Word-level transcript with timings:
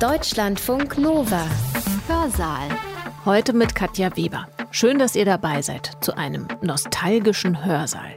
Deutschlandfunk 0.00 0.98
Nova. 0.98 1.46
Hörsaal. 2.08 2.68
Heute 3.24 3.52
mit 3.52 3.76
Katja 3.76 4.16
Weber. 4.16 4.48
Schön, 4.72 4.98
dass 4.98 5.14
ihr 5.14 5.24
dabei 5.24 5.62
seid 5.62 5.92
zu 6.00 6.16
einem 6.16 6.48
nostalgischen 6.62 7.64
Hörsaal. 7.64 8.14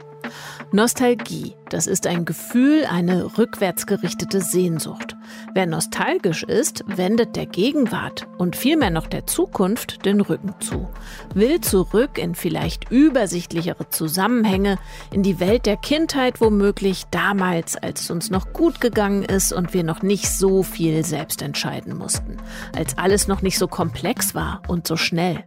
Nostalgie, 0.70 1.56
das 1.70 1.86
ist 1.86 2.06
ein 2.06 2.26
Gefühl, 2.26 2.84
eine 2.84 3.38
rückwärtsgerichtete 3.38 4.42
Sehnsucht. 4.42 5.16
Wer 5.54 5.64
nostalgisch 5.64 6.42
ist, 6.42 6.84
wendet 6.86 7.36
der 7.36 7.46
Gegenwart 7.46 8.28
und 8.36 8.54
vielmehr 8.54 8.90
noch 8.90 9.06
der 9.06 9.26
Zukunft 9.26 10.04
den 10.04 10.20
Rücken 10.20 10.54
zu, 10.60 10.86
will 11.32 11.62
zurück 11.62 12.18
in 12.18 12.34
vielleicht 12.34 12.90
übersichtlichere 12.90 13.88
Zusammenhänge, 13.88 14.76
in 15.10 15.22
die 15.22 15.40
Welt 15.40 15.64
der 15.64 15.78
Kindheit 15.78 16.42
womöglich 16.42 17.04
damals, 17.10 17.76
als 17.76 18.02
es 18.02 18.10
uns 18.10 18.28
noch 18.28 18.52
gut 18.52 18.82
gegangen 18.82 19.22
ist 19.22 19.54
und 19.54 19.72
wir 19.72 19.84
noch 19.84 20.02
nicht 20.02 20.28
so 20.28 20.62
viel 20.62 21.02
selbst 21.02 21.40
entscheiden 21.40 21.96
mussten, 21.96 22.36
als 22.76 22.98
alles 22.98 23.26
noch 23.26 23.40
nicht 23.40 23.58
so 23.58 23.68
komplex 23.68 24.34
war 24.34 24.60
und 24.68 24.86
so 24.86 24.98
schnell. 24.98 25.44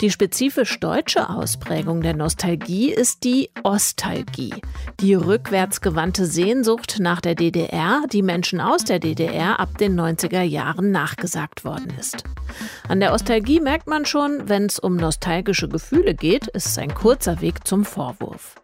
Die 0.00 0.10
spezifisch 0.10 0.78
deutsche 0.78 1.28
Ausprägung 1.28 2.02
der 2.02 2.14
Nostalgie 2.14 2.92
ist 2.92 3.24
die 3.24 3.50
Ostalgie, 3.64 4.54
die 5.00 5.14
rückwärtsgewandte 5.14 6.26
Sehnsucht 6.26 6.98
nach 7.00 7.20
der 7.20 7.34
DDR, 7.34 8.02
die 8.12 8.22
Menschen 8.22 8.60
aus 8.60 8.84
der 8.84 9.00
DDR 9.00 9.58
ab 9.58 9.76
den 9.78 9.98
90er 9.98 10.42
Jahren 10.42 10.92
nachgesagt 10.92 11.64
worden 11.64 11.92
ist. 11.98 12.24
An 12.88 13.00
der 13.00 13.12
Ostalgie 13.12 13.60
merkt 13.60 13.88
man 13.88 14.06
schon, 14.06 14.48
wenn 14.48 14.66
es 14.66 14.78
um 14.78 14.96
nostalgische 14.96 15.68
Gefühle 15.68 16.14
geht, 16.14 16.46
ist 16.48 16.66
es 16.66 16.78
ein 16.78 16.94
kurzer 16.94 17.40
Weg 17.40 17.66
zum 17.66 17.84
Vorwurf. 17.84 18.54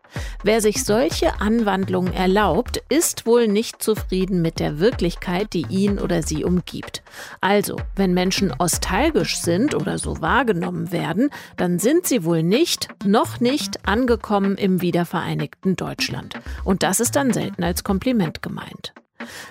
Wer 0.43 0.61
sich 0.61 0.85
solche 0.85 1.41
Anwandlungen 1.41 2.13
erlaubt, 2.13 2.83
ist 2.89 3.27
wohl 3.27 3.49
nicht 3.49 3.83
zufrieden 3.83 4.43
mit 4.43 4.61
der 4.61 4.79
Wirklichkeit, 4.79 5.53
die 5.53 5.67
ihn 5.69 5.99
oder 5.99 6.23
sie 6.23 6.45
umgibt. 6.45 7.03
Also, 7.41 7.77
wenn 7.97 8.15
Menschen 8.15 8.53
ostalgisch 8.59 9.39
sind 9.39 9.75
oder 9.75 9.99
so 9.99 10.21
wahrgenommen 10.21 10.93
werden, 10.93 11.31
dann 11.57 11.79
sind 11.79 12.07
sie 12.07 12.25
wohl 12.25 12.43
nicht, 12.43 12.89
noch 13.05 13.41
nicht 13.41 13.87
angekommen 13.89 14.57
im 14.57 14.81
wiedervereinigten 14.81 15.77
Deutschland. 15.77 16.35
Und 16.65 16.83
das 16.83 17.01
ist 17.01 17.17
dann 17.17 17.33
selten 17.33 17.65
als 17.65 17.85
Kompliment 17.85 18.43
gemeint. 18.43 18.93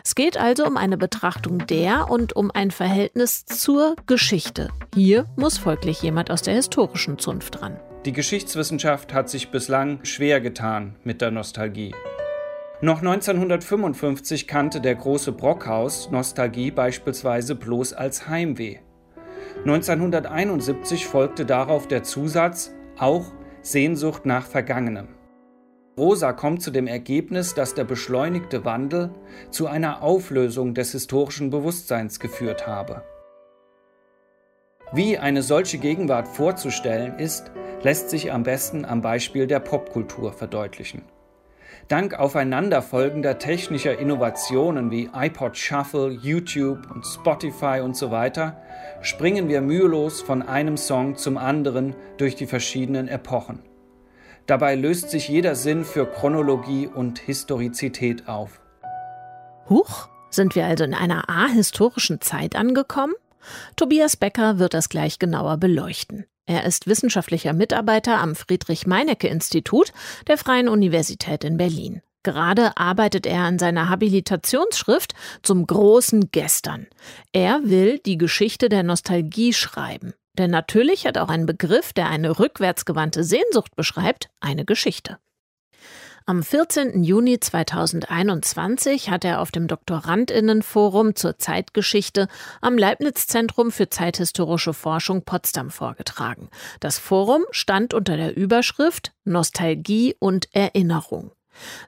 Es 0.03 0.15
geht 0.15 0.37
also 0.37 0.65
um 0.65 0.77
eine 0.77 0.97
Betrachtung 0.97 1.65
der 1.67 2.09
und 2.09 2.35
um 2.35 2.51
ein 2.51 2.71
Verhältnis 2.71 3.45
zur 3.45 3.95
Geschichte. 4.05 4.69
Hier 4.93 5.25
muss 5.35 5.57
folglich 5.57 6.01
jemand 6.01 6.31
aus 6.31 6.41
der 6.41 6.53
historischen 6.53 7.17
Zunft 7.17 7.61
dran. 7.61 7.79
Die 8.05 8.11
Geschichtswissenschaft 8.11 9.13
hat 9.13 9.29
sich 9.29 9.49
bislang 9.49 10.03
schwer 10.03 10.41
getan 10.41 10.97
mit 11.05 11.21
der 11.21 11.31
Nostalgie. 11.31 11.95
Noch 12.81 12.99
1955 12.99 14.45
kannte 14.45 14.81
der 14.81 14.95
große 14.95 15.31
Brockhaus 15.31 16.11
Nostalgie 16.11 16.69
beispielsweise 16.69 17.55
bloß 17.55 17.93
als 17.93 18.27
Heimweh. 18.27 18.79
1971 19.59 21.07
folgte 21.07 21.45
darauf 21.45 21.87
der 21.87 22.03
Zusatz 22.03 22.73
auch 22.97 23.31
Sehnsucht 23.61 24.25
nach 24.25 24.47
Vergangenem. 24.47 25.07
Rosa 25.97 26.33
kommt 26.33 26.61
zu 26.61 26.71
dem 26.71 26.87
Ergebnis, 26.87 27.53
dass 27.53 27.73
der 27.73 27.85
beschleunigte 27.85 28.65
Wandel 28.65 29.11
zu 29.49 29.67
einer 29.67 30.01
Auflösung 30.01 30.73
des 30.73 30.91
historischen 30.91 31.51
Bewusstseins 31.51 32.19
geführt 32.19 32.67
habe. 32.67 33.03
Wie 34.91 35.17
eine 35.17 35.41
solche 35.41 35.77
Gegenwart 35.77 36.27
vorzustellen 36.27 37.17
ist, 37.17 37.51
lässt 37.83 38.09
sich 38.09 38.31
am 38.31 38.43
besten 38.43 38.85
am 38.85 39.01
Beispiel 39.01 39.47
der 39.47 39.59
Popkultur 39.59 40.33
verdeutlichen. 40.33 41.03
Dank 41.89 42.17
aufeinanderfolgender 42.17 43.39
technischer 43.39 43.99
Innovationen 43.99 44.89
wie 44.89 45.09
iPod 45.13 45.57
Shuffle, 45.57 46.11
YouTube 46.11 46.89
und 46.89 47.05
Spotify 47.05 47.81
und 47.83 47.97
so 47.97 48.09
weiter 48.09 48.61
springen 49.01 49.49
wir 49.49 49.61
mühelos 49.61 50.21
von 50.21 50.41
einem 50.41 50.77
Song 50.77 51.17
zum 51.17 51.37
anderen 51.37 51.95
durch 52.17 52.35
die 52.35 52.45
verschiedenen 52.45 53.09
Epochen. 53.09 53.59
Dabei 54.45 54.75
löst 54.75 55.09
sich 55.09 55.27
jeder 55.27 55.55
Sinn 55.55 55.83
für 55.83 56.05
Chronologie 56.05 56.87
und 56.87 57.19
Historizität 57.19 58.27
auf. 58.27 58.61
Huch, 59.69 60.09
sind 60.29 60.55
wir 60.55 60.65
also 60.65 60.83
in 60.83 60.93
einer 60.93 61.29
ahistorischen 61.29 62.21
Zeit 62.21 62.55
angekommen? 62.55 63.13
Tobias 63.75 64.15
Becker 64.15 64.59
wird 64.59 64.73
das 64.73 64.89
gleich 64.89 65.19
genauer 65.19 65.57
beleuchten. 65.57 66.25
Er 66.45 66.65
ist 66.65 66.87
wissenschaftlicher 66.87 67.53
Mitarbeiter 67.53 68.19
am 68.19 68.35
Friedrich-Meinecke-Institut 68.35 69.93
der 70.27 70.37
Freien 70.37 70.67
Universität 70.67 71.43
in 71.43 71.57
Berlin. 71.57 72.01
Gerade 72.23 72.77
arbeitet 72.77 73.25
er 73.25 73.41
an 73.41 73.59
seiner 73.59 73.89
Habilitationsschrift 73.89 75.13
zum 75.41 75.67
großen 75.67 76.31
Gestern. 76.31 76.87
Er 77.33 77.61
will 77.63 77.99
die 77.99 78.17
Geschichte 78.17 78.69
der 78.69 78.83
Nostalgie 78.83 79.53
schreiben. 79.53 80.13
Denn 80.37 80.49
natürlich 80.49 81.05
hat 81.05 81.17
auch 81.17 81.29
ein 81.29 81.45
Begriff, 81.45 81.93
der 81.93 82.09
eine 82.09 82.39
rückwärtsgewandte 82.39 83.23
Sehnsucht 83.23 83.75
beschreibt, 83.75 84.29
eine 84.39 84.65
Geschichte. 84.65 85.19
Am 86.25 86.41
14. 86.41 87.03
Juni 87.03 87.37
2021 87.37 89.09
hat 89.09 89.25
er 89.25 89.41
auf 89.41 89.51
dem 89.51 89.67
Doktorandinnenforum 89.67 91.17
zur 91.17 91.37
Zeitgeschichte 91.37 92.29
am 92.61 92.77
Leibniz-Zentrum 92.77 93.71
für 93.71 93.89
zeithistorische 93.89 94.73
Forschung 94.73 95.23
Potsdam 95.23 95.69
vorgetragen. 95.69 96.47
Das 96.79 96.97
Forum 96.97 97.43
stand 97.51 97.93
unter 97.93 98.15
der 98.15 98.37
Überschrift 98.37 99.11
Nostalgie 99.25 100.15
und 100.17 100.47
Erinnerung. 100.55 101.31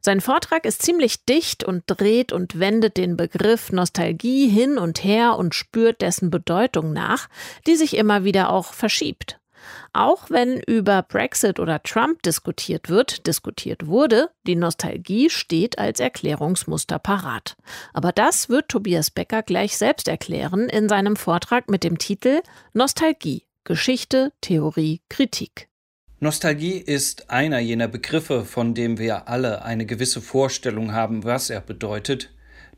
Sein 0.01 0.19
Vortrag 0.19 0.65
ist 0.65 0.81
ziemlich 0.81 1.23
dicht 1.23 1.63
und 1.63 1.83
dreht 1.87 2.33
und 2.33 2.59
wendet 2.59 2.97
den 2.97 3.15
Begriff 3.15 3.71
Nostalgie 3.71 4.49
hin 4.49 4.77
und 4.77 5.01
her 5.01 5.37
und 5.37 5.55
spürt 5.55 6.01
dessen 6.01 6.29
Bedeutung 6.29 6.91
nach, 6.91 7.29
die 7.67 7.77
sich 7.77 7.95
immer 7.95 8.25
wieder 8.25 8.49
auch 8.49 8.73
verschiebt. 8.73 9.39
Auch 9.93 10.29
wenn 10.29 10.59
über 10.59 11.01
Brexit 11.01 11.59
oder 11.59 11.81
Trump 11.83 12.21
diskutiert 12.23 12.89
wird, 12.89 13.27
diskutiert 13.27 13.87
wurde, 13.87 14.29
die 14.45 14.55
Nostalgie 14.55 15.29
steht 15.29 15.79
als 15.79 15.99
Erklärungsmuster 15.99 16.99
parat. 16.99 17.55
Aber 17.93 18.11
das 18.11 18.49
wird 18.49 18.69
Tobias 18.69 19.11
Becker 19.11 19.43
gleich 19.43 19.77
selbst 19.77 20.07
erklären 20.07 20.69
in 20.69 20.89
seinem 20.89 21.15
Vortrag 21.15 21.69
mit 21.69 21.83
dem 21.83 21.97
Titel 21.97 22.41
Nostalgie 22.73 23.43
Geschichte, 23.63 24.31
Theorie, 24.41 25.01
Kritik. 25.09 25.69
Nostalgie 26.19 26.77
ist 26.77 27.29
einer 27.29 27.59
jener 27.59 27.87
Begriffe, 27.87 28.45
von 28.45 28.73
dem 28.73 28.99
wir 28.99 29.27
alle 29.27 29.65
eine 29.65 29.85
gewisse 29.85 30.21
Vorstellung 30.21 30.93
haben, 30.93 31.23
was 31.23 31.49
er 31.49 31.61
bedeutet, 31.61 32.29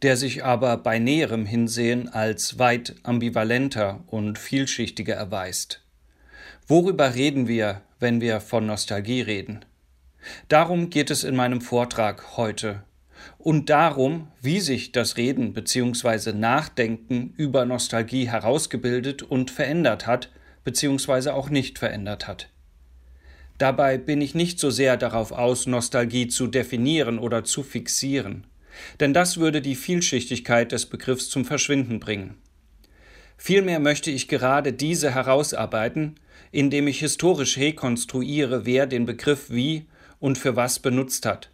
der 0.02 0.18
sich 0.18 0.44
aber 0.44 0.78
bei 0.78 1.00
näherem 1.00 1.46
Hinsehen 1.46 2.08
als 2.10 2.60
weit 2.60 2.96
ambivalenter 3.04 4.04
und 4.08 4.38
vielschichtiger 4.38 5.16
erweist. 5.16 5.84
Worüber 6.70 7.16
reden 7.16 7.48
wir, 7.48 7.82
wenn 7.98 8.20
wir 8.20 8.42
von 8.42 8.66
Nostalgie 8.66 9.22
reden? 9.22 9.64
Darum 10.50 10.90
geht 10.90 11.10
es 11.10 11.24
in 11.24 11.34
meinem 11.34 11.62
Vortrag 11.62 12.36
heute 12.36 12.84
und 13.38 13.70
darum, 13.70 14.28
wie 14.42 14.60
sich 14.60 14.92
das 14.92 15.16
Reden 15.16 15.54
bzw. 15.54 16.34
Nachdenken 16.34 17.34
über 17.38 17.64
Nostalgie 17.64 18.28
herausgebildet 18.28 19.24
und 19.24 19.50
verändert 19.50 20.06
hat 20.06 20.30
bzw. 20.66 21.30
auch 21.30 21.50
nicht 21.50 21.80
verändert 21.80 22.28
hat. 22.28 22.50
Dabei 23.58 23.98
bin 23.98 24.20
ich 24.20 24.36
nicht 24.36 24.60
so 24.60 24.70
sehr 24.70 24.98
darauf 24.98 25.32
aus, 25.32 25.68
Nostalgie 25.68 26.28
zu 26.28 26.48
definieren 26.48 27.18
oder 27.18 27.46
zu 27.46 27.64
fixieren, 27.64 28.46
denn 29.00 29.14
das 29.14 29.38
würde 29.38 29.62
die 29.62 29.76
Vielschichtigkeit 29.76 30.74
des 30.74 30.86
Begriffs 30.86 31.30
zum 31.30 31.46
Verschwinden 31.46 32.02
bringen. 32.02 32.36
Vielmehr 33.38 33.80
möchte 33.80 34.12
ich 34.12 34.28
gerade 34.28 34.74
diese 34.74 35.14
herausarbeiten, 35.14 36.16
indem 36.52 36.88
ich 36.88 37.00
historisch 37.00 37.58
rekonstruiere, 37.58 38.66
wer 38.66 38.88
den 38.88 39.06
Begriff 39.06 39.50
wie 39.50 39.86
und 40.20 40.38
für 40.38 40.56
was 40.56 40.80
benutzt 40.80 41.26
hat, 41.26 41.52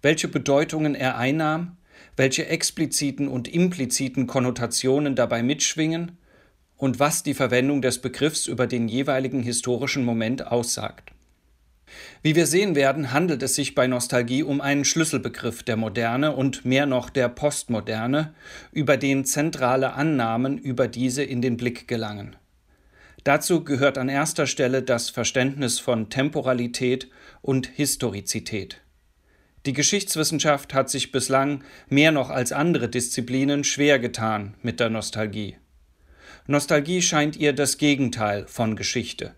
welche 0.00 0.28
Bedeutungen 0.28 0.94
er 0.94 1.18
einnahm, 1.18 1.76
welche 2.16 2.46
expliziten 2.46 3.28
und 3.28 3.48
impliziten 3.48 4.26
Konnotationen 4.26 5.16
dabei 5.16 5.42
mitschwingen 5.42 6.18
und 6.76 7.00
was 7.00 7.24
die 7.24 7.34
Verwendung 7.34 7.82
des 7.82 8.00
Begriffs 8.00 8.46
über 8.46 8.66
den 8.66 8.88
jeweiligen 8.88 9.42
historischen 9.42 10.04
Moment 10.04 10.46
aussagt. 10.46 11.12
Wie 12.22 12.34
wir 12.34 12.46
sehen 12.46 12.74
werden, 12.74 13.12
handelt 13.12 13.42
es 13.42 13.54
sich 13.54 13.74
bei 13.74 13.86
Nostalgie 13.86 14.42
um 14.42 14.60
einen 14.60 14.84
Schlüsselbegriff 14.84 15.62
der 15.62 15.76
Moderne 15.76 16.34
und 16.34 16.64
mehr 16.64 16.86
noch 16.86 17.10
der 17.10 17.28
Postmoderne, 17.28 18.34
über 18.72 18.96
den 18.96 19.24
zentrale 19.24 19.92
Annahmen 19.92 20.58
über 20.58 20.88
diese 20.88 21.22
in 21.22 21.42
den 21.42 21.56
Blick 21.56 21.88
gelangen. 21.88 22.36
Dazu 23.24 23.64
gehört 23.64 23.98
an 23.98 24.08
erster 24.08 24.46
Stelle 24.46 24.82
das 24.82 25.10
Verständnis 25.10 25.78
von 25.78 26.08
Temporalität 26.08 27.08
und 27.42 27.66
Historizität. 27.66 28.80
Die 29.66 29.72
Geschichtswissenschaft 29.72 30.72
hat 30.72 30.88
sich 30.88 31.12
bislang 31.12 31.62
mehr 31.88 32.12
noch 32.12 32.30
als 32.30 32.52
andere 32.52 32.88
Disziplinen 32.88 33.64
schwer 33.64 33.98
getan 33.98 34.54
mit 34.62 34.80
der 34.80 34.88
Nostalgie. 34.88 35.56
Nostalgie 36.46 37.02
scheint 37.02 37.36
ihr 37.36 37.52
das 37.52 37.76
Gegenteil 37.76 38.46
von 38.46 38.76
Geschichte. 38.76 39.34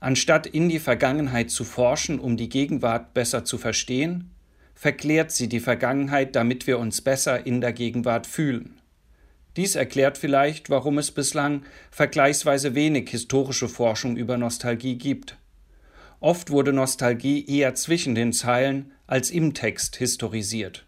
Anstatt 0.00 0.46
in 0.46 0.68
die 0.68 0.78
Vergangenheit 0.78 1.50
zu 1.50 1.64
forschen, 1.64 2.18
um 2.18 2.36
die 2.36 2.48
Gegenwart 2.48 3.14
besser 3.14 3.44
zu 3.44 3.58
verstehen, 3.58 4.30
verklärt 4.74 5.32
sie 5.32 5.48
die 5.48 5.60
Vergangenheit, 5.60 6.36
damit 6.36 6.66
wir 6.66 6.78
uns 6.78 7.00
besser 7.00 7.46
in 7.46 7.60
der 7.60 7.72
Gegenwart 7.72 8.26
fühlen. 8.26 8.78
Dies 9.56 9.74
erklärt 9.74 10.18
vielleicht, 10.18 10.68
warum 10.68 10.98
es 10.98 11.10
bislang 11.10 11.62
vergleichsweise 11.90 12.74
wenig 12.74 13.08
historische 13.08 13.68
Forschung 13.68 14.18
über 14.18 14.36
Nostalgie 14.36 14.96
gibt. 14.96 15.38
Oft 16.20 16.50
wurde 16.50 16.74
Nostalgie 16.74 17.46
eher 17.46 17.74
zwischen 17.74 18.14
den 18.14 18.34
Zeilen 18.34 18.92
als 19.06 19.30
im 19.30 19.54
Text 19.54 19.96
historisiert. 19.96 20.84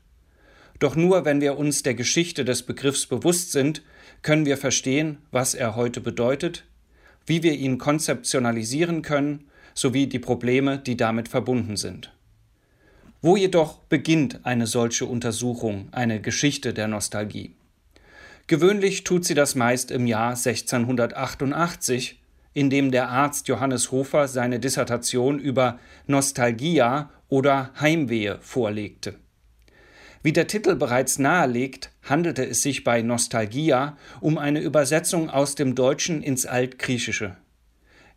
Doch 0.81 0.96
nur 0.96 1.25
wenn 1.25 1.40
wir 1.40 1.58
uns 1.58 1.82
der 1.82 1.94
Geschichte 1.94 2.44
des 2.44 2.62
Begriffs 2.62 3.06
bewusst 3.06 3.52
sind, 3.52 3.82
können 4.20 4.44
wir 4.44 4.58
verstehen, 4.58 5.19
was 5.31 5.55
er 5.55 5.75
heute 5.75 6.00
bedeutet, 6.02 6.64
wie 7.28 7.42
wir 7.42 7.52
ihn 7.52 7.78
konzeptionalisieren 7.78 9.02
können, 9.02 9.44
sowie 9.75 10.06
die 10.06 10.19
Probleme, 10.19 10.78
die 10.78 10.96
damit 10.96 11.28
verbunden 11.28 11.76
sind. 11.76 12.12
Wo 13.20 13.36
jedoch 13.36 13.78
beginnt 13.78 14.44
eine 14.44 14.66
solche 14.66 15.06
Untersuchung, 15.06 15.88
eine 15.92 16.20
Geschichte 16.20 16.72
der 16.72 16.88
Nostalgie? 16.88 17.54
Gewöhnlich 18.46 19.04
tut 19.04 19.25
sie 19.25 19.34
das 19.34 19.54
meist 19.54 19.90
im 19.90 20.06
Jahr 20.06 20.30
1688, 20.30 22.20
in 22.54 22.70
dem 22.70 22.90
der 22.90 23.08
Arzt 23.08 23.48
Johannes 23.48 23.92
Hofer 23.92 24.26
seine 24.26 24.58
Dissertation 24.58 25.38
über 25.38 25.78
Nostalgia 26.06 27.10
oder 27.28 27.72
Heimwehe 27.78 28.38
vorlegte. 28.40 29.16
Wie 30.22 30.32
der 30.32 30.46
Titel 30.46 30.74
bereits 30.74 31.19
nahelegt, 31.19 31.90
handelte 32.10 32.46
es 32.46 32.62
sich 32.62 32.84
bei 32.84 33.02
Nostalgia 33.02 33.96
um 34.20 34.38
eine 34.38 34.60
Übersetzung 34.60 35.31
aus 35.31 35.55
dem 35.55 35.75
Deutschen 35.75 36.22
ins 36.22 36.46
Altgriechische. 36.46 37.37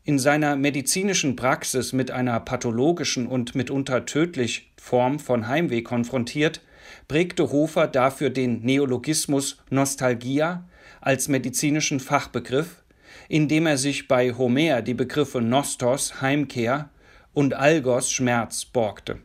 In 0.03 0.17
seiner 0.17 0.55
medizinischen 0.55 1.35
Praxis 1.35 1.93
mit 1.93 2.09
einer 2.09 2.39
pathologischen 2.39 3.27
und 3.27 3.53
mitunter 3.53 4.05
tödlich 4.05 4.71
Form 4.81 5.19
von 5.19 5.47
Heimweh 5.47 5.83
konfrontiert, 5.83 6.61
prägte 7.07 7.51
Hofer 7.51 7.87
dafür 7.87 8.31
den 8.31 8.61
Neologismus 8.61 9.57
Nostalgia 9.69 10.67
als 11.01 11.27
medizinischen 11.27 11.99
Fachbegriff, 11.99 12.83
indem 13.29 13.67
er 13.67 13.77
sich 13.77 14.07
bei 14.07 14.33
Homer 14.33 14.81
die 14.81 14.93
Begriffe 14.93 15.41
Nostos 15.41 16.21
Heimkehr 16.21 16.89
und 17.33 17.53
Algos 17.53 18.11
Schmerz 18.11 18.65
borgte. 18.65 19.19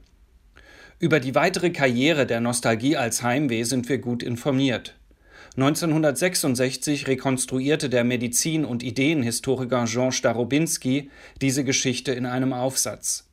Über 0.99 1.21
die 1.21 1.35
weitere 1.35 1.71
Karriere 1.71 2.25
der 2.25 2.41
Nostalgie 2.41 2.97
als 2.97 3.23
Heimweh 3.23 3.65
sind 3.65 3.91
wir 3.91 3.99
gut 3.99 4.23
informiert. 4.23 4.97
1966 5.57 7.07
rekonstruierte 7.07 7.91
der 7.91 8.03
Medizin- 8.03 8.65
und 8.65 8.83
Ideenhistoriker 8.83 9.85
Jean 9.85 10.11
Starobinski 10.11 11.11
diese 11.43 11.65
Geschichte 11.65 12.13
in 12.13 12.25
einem 12.25 12.55
Aufsatz. 12.55 13.29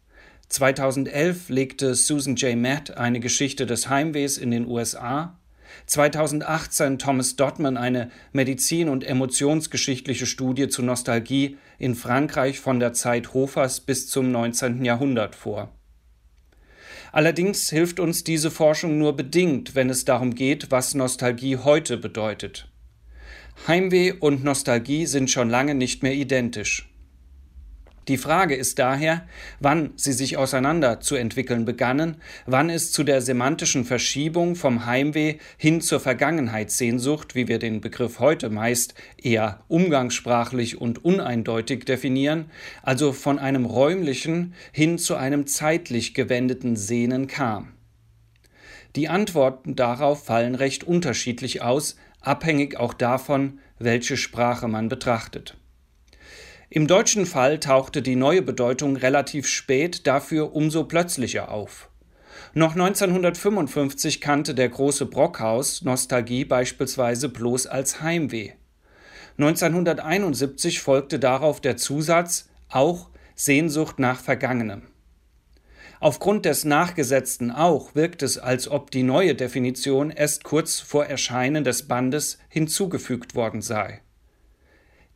2011 0.50 1.48
legte 1.48 1.96
Susan 1.96 2.36
J. 2.36 2.58
Matt 2.58 2.98
eine 2.98 3.22
Geschichte 3.22 3.66
des 3.66 3.88
Heimwehs 3.88 4.38
in 4.38 4.52
den 4.52 4.68
USA. 4.68 5.40
2018 5.86 7.00
Thomas 7.00 7.38
Dotman 7.38 7.78
eine 7.78 8.12
medizin- 8.34 8.90
und 8.90 9.06
emotionsgeschichtliche 9.06 10.26
Studie 10.26 10.68
zu 10.68 10.84
Nostalgie 10.84 11.58
in 11.80 11.96
Frankreich 11.96 12.60
von 12.60 12.82
der 12.82 12.92
Zeit 12.92 13.34
Hofers 13.34 13.80
bis 13.80 14.10
zum 14.10 14.34
19. 14.34 14.84
Jahrhundert 14.84 15.34
vor. 15.34 15.72
Allerdings 17.14 17.70
hilft 17.70 18.00
uns 18.00 18.24
diese 18.24 18.50
Forschung 18.50 18.98
nur 18.98 19.16
bedingt, 19.16 19.76
wenn 19.76 19.92
es 19.92 20.04
darum 20.04 20.34
geht, 20.34 20.72
was 20.72 20.96
Nostalgie 20.96 21.58
heute 21.58 21.98
bedeutet. 21.98 22.68
Heimweh 23.68 24.14
und 24.20 24.44
Nostalgie 24.44 25.06
sind 25.06 25.30
schon 25.30 25.48
lange 25.48 25.76
nicht 25.76 26.02
mehr 26.02 26.16
identisch. 26.16 26.90
Die 28.10 28.18
Frage 28.18 28.56
ist 28.56 28.80
daher, 28.80 29.26
wann 29.62 29.92
sie 29.96 30.12
sich 30.12 30.36
auseinander 30.36 31.00
zu 31.00 31.16
entwickeln 31.16 31.64
begannen, 31.64 32.18
wann 32.46 32.70
es 32.70 32.92
zu 32.92 33.06
der 33.06 33.22
semantischen 33.22 33.86
Verschiebung 33.86 34.56
vom 34.56 34.86
Heimweh 34.86 35.38
hin 35.58 35.80
zur 35.80 36.02
Vergangenheitssehnsucht, 36.02 37.34
wie 37.34 37.48
wir 37.48 37.60
den 37.60 37.80
Begriff 37.80 38.20
heute 38.20 38.50
meist 38.50 38.94
eher 39.22 39.64
umgangssprachlich 39.70 40.82
und 40.82 41.06
uneindeutig 41.06 41.86
definieren, 41.86 42.52
also 42.82 43.14
von 43.14 43.40
einem 43.40 43.66
räumlichen 43.66 44.54
hin 44.74 44.98
zu 44.98 45.16
einem 45.16 45.48
zeitlich 45.48 46.14
gewendeten 46.14 46.76
Sehnen 46.76 47.28
kam. 47.28 47.72
Die 48.98 49.08
Antworten 49.08 49.78
darauf 49.78 50.26
fallen 50.26 50.56
recht 50.56 50.84
unterschiedlich 50.84 51.62
aus, 51.62 51.96
abhängig 52.20 52.78
auch 52.78 52.94
davon, 52.94 53.60
welche 53.80 54.18
Sprache 54.18 54.68
man 54.68 54.90
betrachtet. 54.90 55.58
Im 56.76 56.88
deutschen 56.88 57.28
Fall 57.28 57.60
tauchte 57.60 58.02
die 58.02 58.16
neue 58.16 58.42
Bedeutung 58.42 58.96
relativ 58.96 59.46
spät, 59.46 60.08
dafür 60.08 60.56
umso 60.56 60.86
plötzlicher 60.86 61.52
auf. 61.52 61.88
Noch 62.56 62.72
1955 62.72 64.20
kannte 64.20 64.56
der 64.56 64.70
große 64.70 65.06
Brockhaus 65.06 65.84
Nostalgie 65.84 66.46
beispielsweise 66.46 67.30
bloß 67.30 67.68
als 67.68 68.02
Heimweh. 68.02 68.54
1971 69.38 70.80
folgte 70.80 71.20
darauf 71.20 71.62
der 71.62 71.78
Zusatz 71.78 72.50
auch 72.70 73.10
Sehnsucht 73.36 74.00
nach 74.00 74.20
Vergangenem. 74.20 74.82
Aufgrund 76.00 76.46
des 76.46 76.66
nachgesetzten 76.66 77.52
auch 77.52 77.94
wirkt 77.94 78.24
es, 78.24 78.40
als 78.40 78.68
ob 78.68 78.90
die 78.90 79.04
neue 79.04 79.36
Definition 79.36 80.10
erst 80.10 80.44
kurz 80.44 80.80
vor 80.80 81.06
Erscheinen 81.06 81.64
des 81.64 81.88
Bandes 81.88 82.40
hinzugefügt 82.50 83.36
worden 83.36 83.62
sei. 83.62 84.02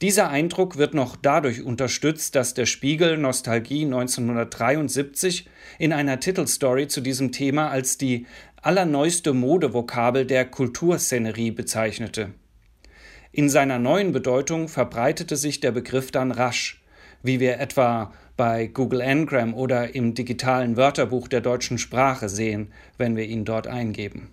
Dieser 0.01 0.29
Eindruck 0.29 0.77
wird 0.77 0.93
noch 0.93 1.15
dadurch 1.15 1.63
unterstützt, 1.63 2.35
dass 2.35 2.53
der 2.53 2.67
Spiegel 2.67 3.17
Nostalgie 3.17 3.83
1973 3.83 5.49
in 5.79 5.91
einer 5.91 6.19
Titelstory 6.19 6.87
zu 6.87 7.01
diesem 7.01 7.31
Thema 7.31 7.71
als 7.71 7.97
die 7.97 8.27
allerneueste 8.61 9.33
Modevokabel 9.33 10.25
der 10.27 10.45
Kulturszenerie 10.45 11.49
bezeichnete. 11.49 12.29
In 13.31 13.49
seiner 13.49 13.79
neuen 13.79 14.11
Bedeutung 14.11 14.67
verbreitete 14.67 15.35
sich 15.35 15.61
der 15.61 15.71
Begriff 15.71 16.11
dann 16.11 16.29
rasch, 16.29 16.79
wie 17.23 17.39
wir 17.39 17.59
etwa 17.59 18.13
bei 18.35 18.67
Google 18.67 19.01
Ngram 19.01 19.55
oder 19.55 19.95
im 19.95 20.13
digitalen 20.13 20.77
Wörterbuch 20.77 21.27
der 21.27 21.41
deutschen 21.41 21.79
Sprache 21.79 22.29
sehen, 22.29 22.71
wenn 22.99 23.15
wir 23.15 23.25
ihn 23.25 23.45
dort 23.45 23.65
eingeben 23.65 24.29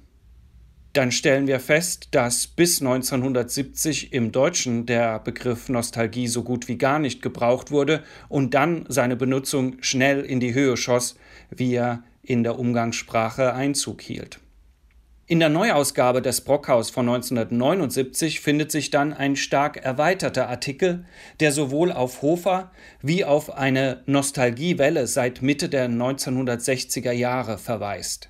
dann 0.97 1.11
stellen 1.11 1.47
wir 1.47 1.61
fest, 1.61 2.09
dass 2.13 2.47
bis 2.47 2.81
1970 2.81 4.13
im 4.13 4.33
Deutschen 4.33 4.87
der 4.87 5.19
Begriff 5.19 5.69
Nostalgie 5.69 6.29
so 6.29 6.45
gut 6.45 6.69
wie 6.69 6.79
gar 6.79 6.99
nicht 6.99 7.21
gebraucht 7.21 7.71
wurde 7.71 8.03
und 8.29 8.55
dann 8.55 8.87
seine 8.89 9.17
Benutzung 9.17 9.77
schnell 9.81 10.21
in 10.21 10.41
die 10.41 10.55
Höhe 10.55 10.77
schoss, 10.77 11.17
wie 11.51 11.75
er 11.75 12.05
in 12.23 12.45
der 12.45 12.59
Umgangssprache 12.59 13.55
Einzug 13.55 14.03
hielt. 14.03 14.39
In 15.27 15.41
der 15.41 15.49
Neuausgabe 15.49 16.21
des 16.21 16.43
Brockhaus 16.43 16.91
von 16.91 17.09
1979 17.09 18.41
findet 18.41 18.71
sich 18.71 18.91
dann 18.91 19.15
ein 19.15 19.37
stark 19.37 19.79
erweiterter 19.79 20.49
Artikel, 20.49 21.07
der 21.41 21.51
sowohl 21.51 21.93
auf 21.93 22.21
Hofer 22.21 22.71
wie 23.01 23.25
auf 23.25 23.51
eine 23.57 24.03
Nostalgiewelle 24.05 25.07
seit 25.07 25.41
Mitte 25.41 25.71
der 25.71 25.89
1960er 25.89 27.13
Jahre 27.13 27.57
verweist. 27.57 28.29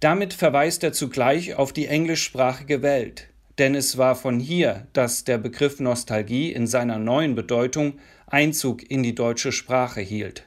Damit 0.00 0.32
verweist 0.32 0.84
er 0.84 0.92
zugleich 0.92 1.54
auf 1.54 1.72
die 1.72 1.86
englischsprachige 1.86 2.82
Welt, 2.82 3.28
denn 3.58 3.74
es 3.74 3.98
war 3.98 4.14
von 4.14 4.38
hier, 4.38 4.86
dass 4.92 5.24
der 5.24 5.38
Begriff 5.38 5.80
Nostalgie 5.80 6.52
in 6.52 6.68
seiner 6.68 6.98
neuen 6.98 7.34
Bedeutung 7.34 7.98
Einzug 8.28 8.88
in 8.88 9.02
die 9.02 9.16
deutsche 9.16 9.50
Sprache 9.50 10.00
hielt. 10.00 10.44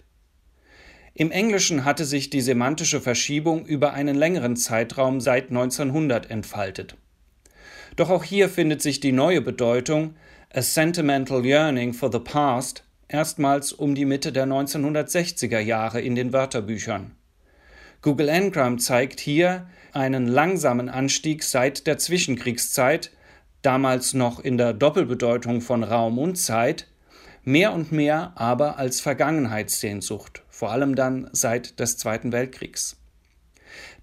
Im 1.13 1.31
Englischen 1.31 1.83
hatte 1.83 2.05
sich 2.05 2.29
die 2.29 2.39
semantische 2.39 3.01
Verschiebung 3.01 3.65
über 3.65 3.93
einen 3.93 4.15
längeren 4.15 4.55
Zeitraum 4.55 5.19
seit 5.19 5.49
1900 5.49 6.31
entfaltet. 6.31 6.95
Doch 7.97 8.09
auch 8.09 8.23
hier 8.23 8.47
findet 8.47 8.81
sich 8.81 9.01
die 9.01 9.11
neue 9.11 9.41
Bedeutung 9.41 10.15
A 10.53 10.61
Sentimental 10.61 11.45
Yearning 11.45 11.93
for 11.93 12.09
the 12.09 12.19
Past 12.19 12.85
erstmals 13.09 13.73
um 13.73 13.95
die 13.95 14.05
Mitte 14.05 14.31
der 14.31 14.45
1960er 14.47 15.59
Jahre 15.59 15.99
in 15.99 16.15
den 16.15 16.31
Wörterbüchern. 16.31 17.11
Google 18.01 18.31
Ngram 18.31 18.79
zeigt 18.79 19.19
hier 19.19 19.67
einen 19.93 20.25
langsamen 20.25 20.89
Anstieg 20.89 21.43
seit 21.43 21.85
der 21.85 21.99
Zwischenkriegszeit, 21.99 23.11
damals 23.61 24.15
noch 24.15 24.39
in 24.39 24.57
der 24.57 24.73
Doppelbedeutung 24.73 25.61
von 25.61 25.83
Raum 25.83 26.17
und 26.17 26.35
Zeit, 26.35 26.87
mehr 27.43 27.73
und 27.73 27.91
mehr 27.91 28.33
aber 28.35 28.79
als 28.79 29.01
Vergangenheitssehnsucht, 29.01 30.41
vor 30.49 30.71
allem 30.71 30.95
dann 30.95 31.29
seit 31.31 31.79
des 31.79 31.97
Zweiten 31.97 32.31
Weltkriegs. 32.31 32.97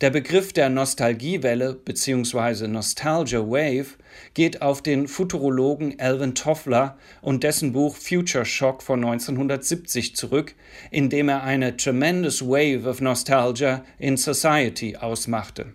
Der 0.00 0.10
Begriff 0.10 0.52
der 0.52 0.68
Nostalgiewelle 0.70 1.74
bzw. 1.74 2.68
Nostalgia 2.68 3.40
Wave 3.40 3.96
geht 4.34 4.62
auf 4.62 4.82
den 4.82 5.08
Futurologen 5.08 5.98
Alvin 5.98 6.34
Toffler 6.34 6.96
und 7.20 7.42
dessen 7.42 7.72
Buch 7.72 7.96
Future 7.96 8.44
Shock 8.44 8.82
von 8.82 9.04
1970 9.04 10.14
zurück, 10.14 10.54
in 10.90 11.10
dem 11.10 11.28
er 11.28 11.42
eine 11.42 11.76
Tremendous 11.76 12.42
Wave 12.42 12.88
of 12.88 13.00
Nostalgia 13.00 13.84
in 13.98 14.16
Society 14.16 14.96
ausmachte. 14.96 15.74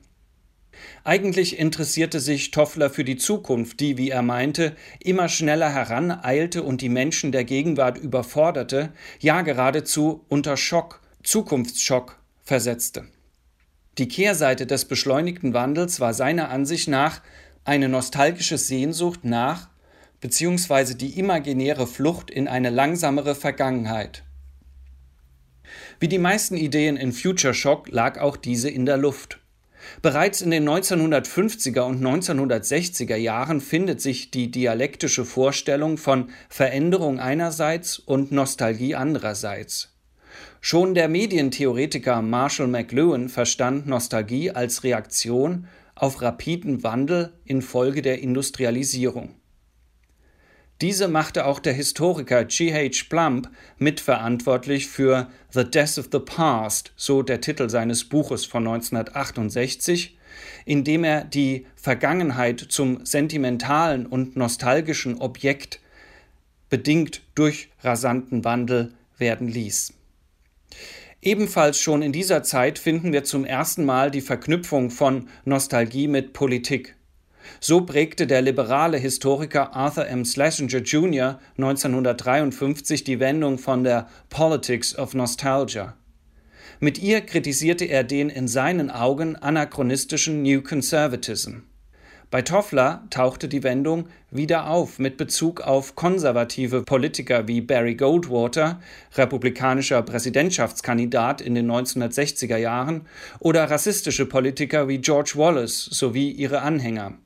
Eigentlich 1.03 1.59
interessierte 1.59 2.19
sich 2.19 2.51
Toffler 2.51 2.89
für 2.89 3.03
die 3.03 3.17
Zukunft, 3.17 3.79
die, 3.79 3.97
wie 3.97 4.09
er 4.09 4.21
meinte, 4.21 4.75
immer 4.99 5.29
schneller 5.29 5.73
heraneilte 5.73 6.63
und 6.63 6.81
die 6.81 6.89
Menschen 6.89 7.31
der 7.31 7.43
Gegenwart 7.43 7.97
überforderte, 7.97 8.93
ja 9.19 9.41
geradezu 9.41 10.23
unter 10.29 10.57
Schock, 10.57 11.01
Zukunftsschock 11.23 12.19
versetzte. 12.43 13.05
Die 13.99 14.07
Kehrseite 14.07 14.65
des 14.65 14.85
beschleunigten 14.85 15.53
Wandels 15.53 15.99
war 15.99 16.15
seiner 16.15 16.49
Ansicht 16.49 16.87
nach 16.87 17.21
eine 17.63 17.89
nostalgische 17.89 18.57
Sehnsucht 18.57 19.23
nach 19.23 19.69
bzw. 20.19 20.95
die 20.95 21.19
imaginäre 21.19 21.85
Flucht 21.85 22.31
in 22.31 22.47
eine 22.47 22.71
langsamere 22.71 23.35
Vergangenheit. 23.35 24.23
Wie 25.99 26.07
die 26.07 26.17
meisten 26.17 26.57
Ideen 26.57 26.97
in 26.97 27.13
Future 27.13 27.53
Shock 27.53 27.89
lag 27.89 28.19
auch 28.19 28.35
diese 28.35 28.69
in 28.69 28.85
der 28.85 28.97
Luft. 28.97 29.39
Bereits 30.01 30.41
in 30.41 30.49
den 30.49 30.67
1950er 30.67 31.81
und 31.81 32.03
1960er 32.03 33.15
Jahren 33.15 33.61
findet 33.61 34.01
sich 34.01 34.31
die 34.31 34.49
dialektische 34.49 35.25
Vorstellung 35.25 35.97
von 35.97 36.31
Veränderung 36.49 37.19
einerseits 37.19 37.99
und 37.99 38.31
Nostalgie 38.31 38.95
andererseits. 38.95 39.92
Schon 40.65 40.93
der 40.93 41.09
Medientheoretiker 41.09 42.21
Marshall 42.21 42.69
McLuhan 42.69 43.27
verstand 43.27 43.85
Nostalgie 43.85 44.49
als 44.49 44.85
Reaktion 44.85 45.67
auf 45.93 46.21
rapiden 46.21 46.83
Wandel 46.83 47.33
infolge 47.43 48.01
der 48.01 48.21
Industrialisierung. 48.21 49.35
Diese 50.79 51.09
machte 51.09 51.47
auch 51.47 51.59
der 51.59 51.73
Historiker 51.73 52.45
G.H. 52.45 53.07
Plump 53.09 53.49
mitverantwortlich 53.77 54.87
für 54.87 55.27
The 55.51 55.65
Death 55.65 55.97
of 55.97 56.07
the 56.13 56.19
Past, 56.19 56.93
so 56.95 57.23
der 57.23 57.41
Titel 57.41 57.69
seines 57.69 58.05
Buches 58.05 58.45
von 58.45 58.65
1968, 58.65 60.17
in 60.63 60.85
dem 60.85 61.03
er 61.03 61.25
die 61.25 61.65
Vergangenheit 61.75 62.61
zum 62.61 63.05
sentimentalen 63.05 64.05
und 64.05 64.37
nostalgischen 64.37 65.17
Objekt 65.17 65.81
bedingt 66.69 67.21
durch 67.35 67.69
rasanten 67.81 68.45
Wandel 68.45 68.93
werden 69.17 69.49
ließ. 69.49 69.93
Ebenfalls 71.21 71.79
schon 71.79 72.01
in 72.01 72.11
dieser 72.11 72.43
Zeit 72.43 72.77
finden 72.77 73.13
wir 73.13 73.23
zum 73.23 73.45
ersten 73.45 73.85
Mal 73.85 74.11
die 74.11 74.21
Verknüpfung 74.21 74.89
von 74.89 75.29
Nostalgie 75.45 76.07
mit 76.07 76.33
Politik. 76.33 76.95
So 77.59 77.85
prägte 77.85 78.27
der 78.27 78.41
liberale 78.41 78.97
Historiker 78.97 79.75
Arthur 79.75 80.07
M. 80.07 80.25
Schlesinger 80.25 80.79
Jr. 80.79 81.39
1953 81.57 83.03
die 83.03 83.19
Wendung 83.19 83.57
von 83.57 83.83
der 83.83 84.07
Politics 84.29 84.97
of 84.97 85.13
Nostalgia. 85.13 85.95
Mit 86.79 87.01
ihr 87.01 87.21
kritisierte 87.21 87.85
er 87.85 88.03
den 88.03 88.29
in 88.29 88.47
seinen 88.47 88.89
Augen 88.89 89.35
anachronistischen 89.35 90.41
New 90.41 90.61
Conservatism. 90.61 91.59
Bei 92.33 92.41
Toffler 92.41 93.03
tauchte 93.11 93.47
die 93.47 93.61
Wendung 93.61 94.07
wieder 94.31 94.67
auf 94.67 94.97
mit 94.97 95.17
Bezug 95.17 95.61
auf 95.61 95.95
konservative 95.95 96.81
Politiker 96.81 97.47
wie 97.47 97.61
Barry 97.61 97.93
Goldwater, 97.93 98.81
republikanischer 99.13 100.01
Präsidentschaftskandidat 100.01 101.41
in 101.41 101.53
den 101.53 101.71
1960er 101.71 102.57
Jahren, 102.57 103.05
oder 103.37 103.69
rassistische 103.69 104.25
Politiker 104.25 104.87
wie 104.87 104.97
George 104.97 105.33
Wallace 105.35 105.85
sowie 105.85 106.31
ihre 106.31 106.63
Anhänger. 106.63 107.19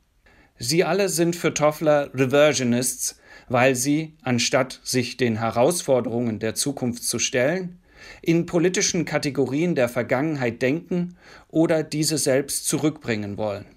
Sie 0.58 0.84
alle 0.84 1.08
sind 1.08 1.38
für 1.38 1.54
Toffler 1.54 2.10
Reversionists, 2.14 3.18
weil 3.48 3.76
sie, 3.76 4.18
anstatt 4.24 4.82
sich 4.84 5.16
den 5.16 5.38
Herausforderungen 5.38 6.40
der 6.40 6.54
Zukunft 6.54 7.06
zu 7.06 7.18
stellen, 7.18 7.80
in 8.22 8.46
politischen 8.46 9.06
Kategorien 9.06 9.74
der 9.74 9.88
Vergangenheit 9.88 10.62
denken 10.62 11.16
oder 11.48 11.84
diese 11.84 12.18
selbst 12.18 12.68
zurückbringen 12.68 13.38
wollen. 13.38 13.77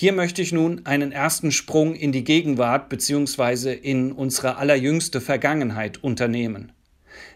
Hier 0.00 0.12
möchte 0.12 0.42
ich 0.42 0.52
nun 0.52 0.86
einen 0.86 1.10
ersten 1.10 1.50
Sprung 1.50 1.96
in 1.96 2.12
die 2.12 2.22
Gegenwart 2.22 2.88
bzw. 2.88 3.72
in 3.72 4.12
unsere 4.12 4.56
allerjüngste 4.56 5.20
Vergangenheit 5.20 6.04
unternehmen. 6.04 6.70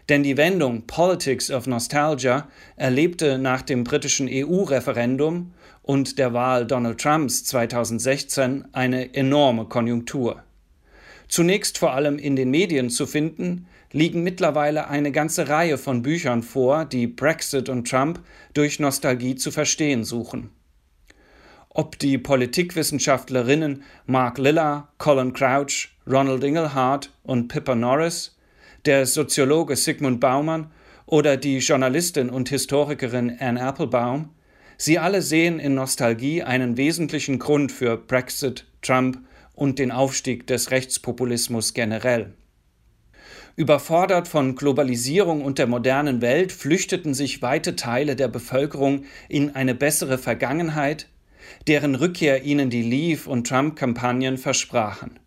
Denn 0.07 0.23
die 0.23 0.37
Wendung 0.37 0.87
Politics 0.87 1.51
of 1.51 1.67
Nostalgia 1.67 2.47
erlebte 2.77 3.37
nach 3.37 3.63
dem 3.63 3.83
britischen 3.83 4.29
EU-Referendum 4.31 5.51
und 5.81 6.17
der 6.17 6.31
Wahl 6.31 6.65
Donald 6.65 7.01
Trumps 7.01 7.43
2016 7.43 8.63
eine 8.71 9.13
enorme 9.13 9.65
Konjunktur. 9.65 10.41
Zunächst 11.27 11.77
vor 11.77 11.91
allem 11.91 12.17
in 12.17 12.37
den 12.37 12.49
Medien 12.49 12.89
zu 12.89 13.07
finden, 13.07 13.67
liegen 13.91 14.23
mittlerweile 14.23 14.87
eine 14.87 15.11
ganze 15.11 15.49
Reihe 15.49 15.77
von 15.77 16.01
Büchern 16.01 16.43
vor, 16.43 16.85
die 16.85 17.07
Brexit 17.07 17.67
und 17.67 17.89
Trump 17.89 18.21
durch 18.53 18.79
Nostalgie 18.79 19.35
zu 19.35 19.51
verstehen 19.51 20.05
suchen 20.05 20.49
ob 21.73 21.97
die 21.99 22.17
Politikwissenschaftlerinnen 22.17 23.83
Mark 24.05 24.37
Lilla, 24.37 24.89
Colin 24.97 25.33
Crouch, 25.33 25.89
Ronald 26.05 26.43
Inglehart 26.43 27.11
und 27.23 27.47
Pippa 27.47 27.75
Norris, 27.75 28.37
der 28.85 29.05
Soziologe 29.05 29.75
Sigmund 29.75 30.19
Baumann 30.19 30.71
oder 31.05 31.37
die 31.37 31.57
Journalistin 31.59 32.29
und 32.29 32.49
Historikerin 32.49 33.37
Anne 33.39 33.59
Applebaum, 33.59 34.29
sie 34.77 34.99
alle 34.99 35.21
sehen 35.21 35.59
in 35.59 35.73
Nostalgie 35.75 36.43
einen 36.43 36.77
wesentlichen 36.77 37.39
Grund 37.39 37.71
für 37.71 37.97
Brexit, 37.97 38.65
Trump 38.81 39.19
und 39.55 39.79
den 39.79 39.91
Aufstieg 39.91 40.47
des 40.47 40.71
Rechtspopulismus 40.71 41.73
generell. 41.73 42.33
Überfordert 43.55 44.27
von 44.27 44.55
Globalisierung 44.55 45.43
und 45.43 45.59
der 45.59 45.67
modernen 45.67 46.21
Welt 46.21 46.51
flüchteten 46.51 47.13
sich 47.13 47.43
weite 47.43 47.75
Teile 47.75 48.15
der 48.15 48.27
Bevölkerung 48.27 49.05
in 49.29 49.55
eine 49.55 49.75
bessere 49.75 50.17
Vergangenheit, 50.17 51.07
deren 51.67 51.95
Rückkehr 51.95 52.43
ihnen 52.43 52.69
die 52.69 52.81
Leave- 52.81 53.29
und 53.29 53.47
Trump-Kampagnen 53.47 54.37
versprachen. 54.37 55.19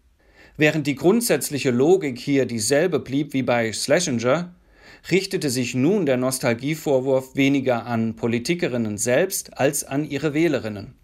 Während 0.56 0.86
die 0.86 0.94
grundsätzliche 0.94 1.70
Logik 1.70 2.18
hier 2.18 2.46
dieselbe 2.46 2.98
blieb 2.98 3.32
wie 3.34 3.42
bei 3.42 3.72
Schlesinger, 3.72 4.54
richtete 5.10 5.50
sich 5.50 5.74
nun 5.74 6.06
der 6.06 6.16
Nostalgievorwurf 6.16 7.36
weniger 7.36 7.86
an 7.86 8.16
Politikerinnen 8.16 8.98
selbst 8.98 9.58
als 9.58 9.84
an 9.84 10.08
ihre 10.08 10.34
Wählerinnen. 10.34 10.94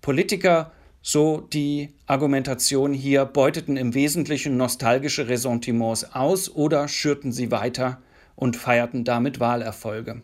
Politiker, 0.00 0.72
so 1.02 1.40
die 1.52 1.94
Argumentation 2.06 2.92
hier, 2.92 3.24
beuteten 3.24 3.76
im 3.76 3.94
Wesentlichen 3.94 4.56
nostalgische 4.56 5.28
Ressentiments 5.28 6.14
aus 6.14 6.54
oder 6.54 6.88
schürten 6.88 7.32
sie 7.32 7.50
weiter 7.50 8.00
und 8.36 8.56
feierten 8.56 9.04
damit 9.04 9.40
Wahlerfolge. 9.40 10.22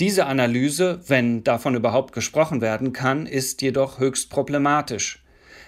Diese 0.00 0.26
Analyse, 0.26 1.00
wenn 1.08 1.42
davon 1.42 1.74
überhaupt 1.74 2.12
gesprochen 2.12 2.60
werden 2.60 2.92
kann, 2.92 3.26
ist 3.26 3.62
jedoch 3.62 3.98
höchst 3.98 4.30
problematisch. 4.30 5.24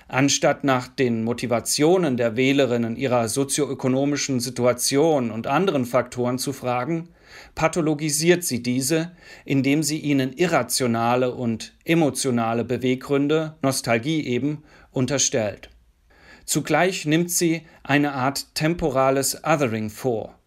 Anstatt 0.07 0.63
nach 0.63 0.87
den 0.87 1.25
Motivationen 1.25 2.17
der 2.17 2.37
Wählerinnen 2.37 2.95
ihrer 2.95 3.29
sozioökonomischen 3.29 4.39
Situation 4.39 5.33
und 5.33 5.49
anderen 5.49 5.85
Faktoren 5.85 6.39
zu 6.39 6.53
fragen, 6.53 7.09
pathologisiert 7.57 8.45
sie 8.45 8.63
diese, 8.63 9.13
indem 9.45 9.83
sie 9.83 9.99
ihnen 9.99 10.33
irrationale 10.33 11.35
und 11.35 11.75
emotionale 11.85 12.65
Beweggründe, 12.65 13.57
Nostalgie 13.63 14.25
eben, 14.27 14.63
unterstellt. 14.93 15.71
Zugleich 16.45 17.05
nimmt 17.05 17.31
sie 17.33 17.63
eine 17.83 18.13
Art 18.13 18.55
temporales 18.55 19.43
Othering 19.45 19.91
vor. 19.91 20.40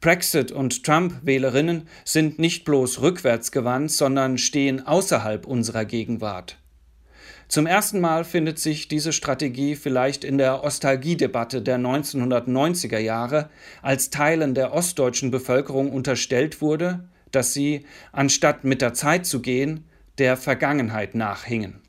Brexit 0.00 0.52
und 0.52 0.84
Trump-Wählerinnen 0.84 1.88
sind 2.04 2.38
nicht 2.38 2.64
bloß 2.64 3.00
rückwärtsgewandt, 3.00 3.90
sondern 3.90 4.38
stehen 4.38 4.86
außerhalb 4.86 5.44
unserer 5.44 5.84
Gegenwart. 5.84 6.56
Zum 7.48 7.66
ersten 7.66 7.98
Mal 8.00 8.24
findet 8.24 8.58
sich 8.58 8.88
diese 8.88 9.12
Strategie 9.12 9.74
vielleicht 9.74 10.22
in 10.22 10.38
der 10.38 10.62
Ostalgiedebatte 10.62 11.62
der 11.62 11.78
1990er 11.78 12.98
Jahre, 12.98 13.48
als 13.80 14.10
Teilen 14.10 14.54
der 14.54 14.72
ostdeutschen 14.72 15.30
Bevölkerung 15.30 15.90
unterstellt 15.90 16.60
wurde, 16.60 17.08
dass 17.32 17.52
sie, 17.52 17.86
anstatt 18.12 18.64
mit 18.64 18.82
der 18.82 18.94
Zeit 18.94 19.26
zu 19.26 19.40
gehen, 19.40 19.84
der 20.18 20.36
Vergangenheit 20.36 21.14
nachhingen. 21.14 21.80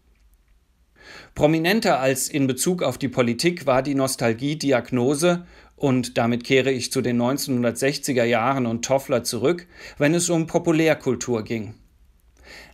Prominenter 1.36 2.00
als 2.00 2.28
in 2.28 2.48
Bezug 2.48 2.82
auf 2.82 2.98
die 2.98 3.08
Politik 3.08 3.66
war 3.66 3.82
die 3.82 3.96
Nostalgie-Diagnose 3.96 5.46
und 5.80 6.18
damit 6.18 6.44
kehre 6.44 6.72
ich 6.72 6.92
zu 6.92 7.02
den 7.02 7.22
1960er 7.22 8.26
Jahren 8.26 8.66
und 8.66 8.84
Toffler 8.84 9.24
zurück, 9.24 9.66
wenn 9.98 10.14
es 10.14 10.30
um 10.30 10.46
Populärkultur 10.46 11.44
ging. 11.44 11.74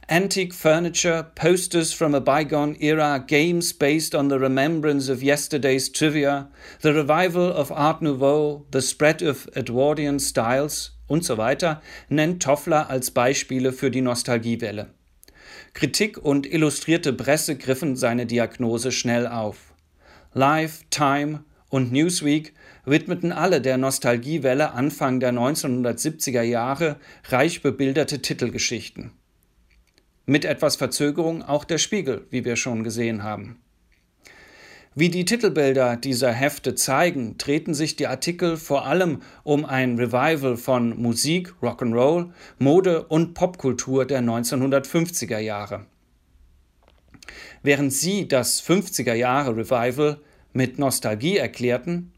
Antique 0.08 0.54
furniture, 0.54 1.24
posters 1.36 1.92
from 1.92 2.14
a 2.14 2.20
bygone 2.20 2.76
era, 2.80 3.20
games 3.20 3.74
based 3.74 4.14
on 4.14 4.30
the 4.30 4.38
remembrance 4.38 5.12
of 5.12 5.24
yesterday's 5.24 5.92
trivia, 5.92 6.48
the 6.82 6.94
revival 6.94 7.52
of 7.52 7.72
Art 7.72 8.02
Nouveau, 8.02 8.66
the 8.72 8.82
spread 8.82 9.24
of 9.24 9.48
Edwardian 9.56 10.20
styles 10.20 10.92
und 11.08 11.24
so 11.24 11.38
weiter 11.38 11.82
nennt 12.10 12.42
Toffler 12.42 12.90
als 12.90 13.12
Beispiele 13.12 13.72
für 13.72 13.90
die 13.90 14.02
Nostalgiewelle. 14.02 14.90
Kritik 15.74 16.18
und 16.18 16.46
illustrierte 16.46 17.14
Presse 17.14 17.56
griffen 17.56 17.96
seine 17.96 18.26
Diagnose 18.26 18.92
schnell 18.92 19.28
auf. 19.28 19.74
Life, 20.34 20.86
Time 20.90 21.44
und 21.76 21.92
Newsweek 21.92 22.54
widmeten 22.86 23.34
alle 23.34 23.60
der 23.60 23.78
Nostalgiewelle 23.78 24.72
Anfang 24.72 25.20
der 25.20 25.34
1970er 25.34 26.42
Jahre 26.42 26.96
reich 27.26 27.62
bebilderte 27.62 28.22
Titelgeschichten. 28.22 29.12
Mit 30.26 30.46
etwas 30.46 30.78
Verzögerung 30.78 31.44
auch 31.44 31.66
der 31.66 31.78
Spiegel, 31.78 32.28
wie 32.30 32.46
wir 32.46 32.56
schon 32.56 32.86
gesehen 32.86 33.24
haben. 33.24 33.60
Wie 34.96 35.10
die 35.10 35.26
Titelbilder 35.26 35.98
dieser 35.98 36.32
Hefte 36.32 36.76
zeigen, 36.76 37.38
treten 37.38 37.74
sich 37.74 37.98
die 37.98 38.08
Artikel 38.08 38.56
vor 38.56 38.86
allem 38.86 39.22
um 39.44 39.66
ein 39.66 39.98
Revival 39.98 40.56
von 40.56 40.98
Musik, 40.98 41.56
Rock'n'Roll, 41.62 42.30
Mode 42.58 43.04
und 43.04 43.34
Popkultur 43.34 44.06
der 44.06 44.22
1950er 44.22 45.40
Jahre. 45.40 45.86
Während 47.64 47.92
sie 47.92 48.30
das 48.30 48.64
50er 48.64 49.14
Jahre 49.14 49.58
Revival 49.58 50.22
mit 50.56 50.80
Nostalgie 50.80 51.38
erklärten, 51.38 52.14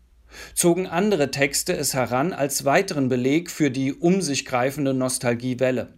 zogen 0.54 0.86
andere 0.86 1.32
Texte 1.32 1.76
es 1.76 1.94
heran 1.94 2.34
als 2.34 2.66
weiteren 2.66 3.10
Beleg 3.10 3.50
für 3.50 3.72
die 3.72 3.94
um 3.94 4.22
sich 4.22 4.46
greifende 4.46 4.94
Nostalgiewelle. 4.94 5.94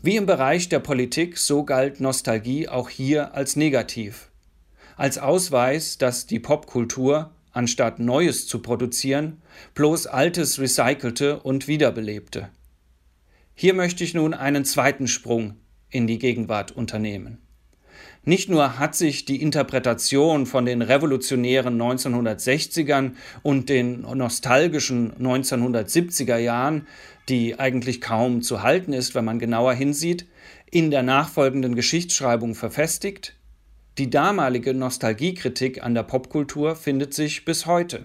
Wie 0.00 0.16
im 0.16 0.26
Bereich 0.26 0.68
der 0.68 0.80
Politik, 0.80 1.38
so 1.38 1.64
galt 1.64 2.00
Nostalgie 2.00 2.68
auch 2.68 2.88
hier 2.88 3.34
als 3.34 3.56
negativ, 3.56 4.30
als 4.96 5.18
Ausweis, 5.18 5.98
dass 5.98 6.26
die 6.26 6.40
Popkultur, 6.40 7.30
anstatt 7.52 7.98
Neues 7.98 8.46
zu 8.46 8.60
produzieren, 8.60 9.42
bloß 9.74 10.06
Altes 10.06 10.58
recycelte 10.58 11.40
und 11.40 11.68
wiederbelebte. 11.68 12.48
Hier 13.54 13.74
möchte 13.74 14.02
ich 14.02 14.14
nun 14.14 14.32
einen 14.32 14.64
zweiten 14.64 15.06
Sprung 15.06 15.56
in 15.90 16.06
die 16.06 16.18
Gegenwart 16.18 16.72
unternehmen. 16.72 17.42
Nicht 18.24 18.48
nur 18.48 18.78
hat 18.78 18.94
sich 18.94 19.24
die 19.24 19.42
Interpretation 19.42 20.46
von 20.46 20.64
den 20.64 20.80
revolutionären 20.80 21.80
1960ern 21.80 23.12
und 23.42 23.68
den 23.68 24.02
nostalgischen 24.02 25.12
1970er 25.14 26.36
Jahren, 26.36 26.86
die 27.28 27.58
eigentlich 27.58 28.00
kaum 28.00 28.42
zu 28.42 28.62
halten 28.62 28.92
ist, 28.92 29.16
wenn 29.16 29.24
man 29.24 29.40
genauer 29.40 29.74
hinsieht, 29.74 30.28
in 30.70 30.92
der 30.92 31.02
nachfolgenden 31.02 31.74
Geschichtsschreibung 31.74 32.54
verfestigt, 32.54 33.34
die 33.98 34.08
damalige 34.08 34.72
Nostalgiekritik 34.72 35.82
an 35.82 35.94
der 35.94 36.04
Popkultur 36.04 36.76
findet 36.76 37.14
sich 37.14 37.44
bis 37.44 37.66
heute. 37.66 38.04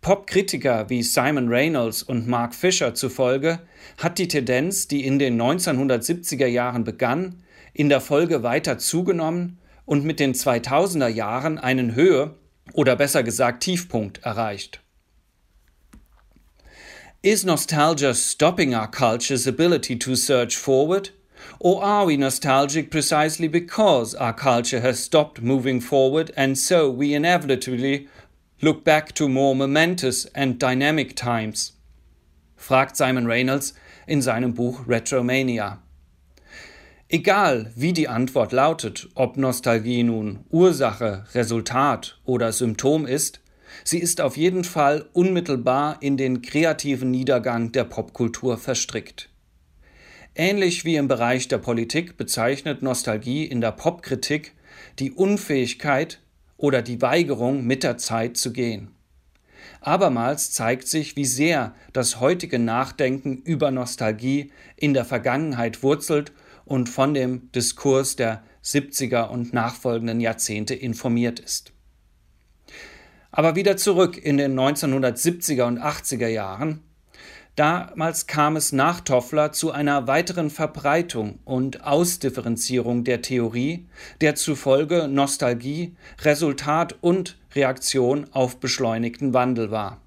Popkritiker 0.00 0.90
wie 0.90 1.04
Simon 1.04 1.48
Reynolds 1.48 2.02
und 2.02 2.26
Mark 2.26 2.54
Fisher 2.54 2.94
zufolge 2.94 3.60
hat 3.96 4.18
die 4.18 4.28
Tendenz, 4.28 4.88
die 4.88 5.04
in 5.04 5.18
den 5.18 5.40
1970er 5.40 6.46
Jahren 6.46 6.84
begann, 6.84 7.42
in 7.78 7.88
der 7.88 8.00
Folge 8.00 8.42
weiter 8.42 8.76
zugenommen 8.78 9.58
und 9.86 10.04
mit 10.04 10.18
den 10.18 10.34
2000er 10.34 11.06
Jahren 11.06 11.58
einen 11.58 11.94
Höhe 11.94 12.34
oder 12.72 12.96
besser 12.96 13.22
gesagt 13.22 13.62
Tiefpunkt 13.62 14.18
erreicht. 14.24 14.80
Is 17.22 17.44
nostalgia 17.44 18.14
stopping 18.14 18.74
our 18.74 18.90
culture's 18.90 19.46
ability 19.46 19.96
to 19.96 20.16
surge 20.16 20.56
forward? 20.56 21.12
Or 21.60 21.80
are 21.84 22.08
we 22.08 22.16
nostalgic 22.16 22.90
precisely 22.90 23.46
because 23.46 24.12
our 24.20 24.34
culture 24.34 24.80
has 24.80 24.98
stopped 24.98 25.40
moving 25.40 25.80
forward 25.80 26.32
and 26.36 26.58
so 26.58 26.90
we 26.90 27.14
inevitably 27.14 28.08
look 28.60 28.82
back 28.82 29.14
to 29.14 29.28
more 29.28 29.54
momentous 29.54 30.26
and 30.34 30.58
dynamic 30.58 31.14
times? 31.14 31.74
fragt 32.56 32.96
Simon 32.96 33.26
Reynolds 33.26 33.72
in 34.08 34.20
seinem 34.20 34.52
Buch 34.52 34.84
Retromania. 34.88 35.78
Egal 37.10 37.72
wie 37.74 37.94
die 37.94 38.06
Antwort 38.06 38.52
lautet, 38.52 39.08
ob 39.14 39.38
Nostalgie 39.38 40.02
nun 40.02 40.40
Ursache, 40.50 41.24
Resultat 41.32 42.20
oder 42.26 42.52
Symptom 42.52 43.06
ist, 43.06 43.40
sie 43.82 43.98
ist 43.98 44.20
auf 44.20 44.36
jeden 44.36 44.62
Fall 44.62 45.08
unmittelbar 45.14 46.02
in 46.02 46.18
den 46.18 46.42
kreativen 46.42 47.10
Niedergang 47.10 47.72
der 47.72 47.84
Popkultur 47.84 48.58
verstrickt. 48.58 49.30
Ähnlich 50.34 50.84
wie 50.84 50.96
im 50.96 51.08
Bereich 51.08 51.48
der 51.48 51.56
Politik 51.56 52.18
bezeichnet 52.18 52.82
Nostalgie 52.82 53.46
in 53.46 53.62
der 53.62 53.72
Popkritik 53.72 54.52
die 54.98 55.10
Unfähigkeit 55.10 56.20
oder 56.58 56.82
die 56.82 57.00
Weigerung, 57.00 57.64
mit 57.64 57.84
der 57.84 57.96
Zeit 57.96 58.36
zu 58.36 58.52
gehen. 58.52 58.90
Abermals 59.80 60.50
zeigt 60.50 60.86
sich, 60.86 61.16
wie 61.16 61.24
sehr 61.24 61.74
das 61.94 62.20
heutige 62.20 62.58
Nachdenken 62.58 63.38
über 63.38 63.70
Nostalgie 63.70 64.52
in 64.76 64.92
der 64.92 65.06
Vergangenheit 65.06 65.82
wurzelt 65.82 66.32
und 66.68 66.88
von 66.88 67.14
dem 67.14 67.50
Diskurs 67.52 68.14
der 68.16 68.42
70er 68.62 69.28
und 69.28 69.52
nachfolgenden 69.52 70.20
Jahrzehnte 70.20 70.74
informiert 70.74 71.40
ist. 71.40 71.72
Aber 73.30 73.56
wieder 73.56 73.76
zurück 73.76 74.18
in 74.18 74.36
den 74.36 74.58
1970er 74.58 75.64
und 75.64 75.78
80er 75.78 76.28
Jahren. 76.28 76.82
Damals 77.56 78.26
kam 78.26 78.54
es 78.56 78.70
nach 78.72 79.00
Toffler 79.00 79.50
zu 79.50 79.72
einer 79.72 80.06
weiteren 80.06 80.50
Verbreitung 80.50 81.40
und 81.44 81.84
Ausdifferenzierung 81.84 83.02
der 83.02 83.22
Theorie, 83.22 83.86
der 84.20 84.34
zufolge 84.36 85.08
Nostalgie 85.08 85.96
Resultat 86.22 86.96
und 87.00 87.36
Reaktion 87.54 88.26
auf 88.30 88.60
beschleunigten 88.60 89.34
Wandel 89.34 89.70
war. 89.70 90.00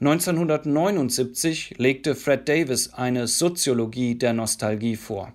1979 0.00 1.76
legte 1.78 2.16
Fred 2.16 2.48
Davis 2.48 2.92
eine 2.92 3.28
Soziologie 3.28 4.16
der 4.16 4.32
Nostalgie 4.32 4.96
vor. 4.96 5.32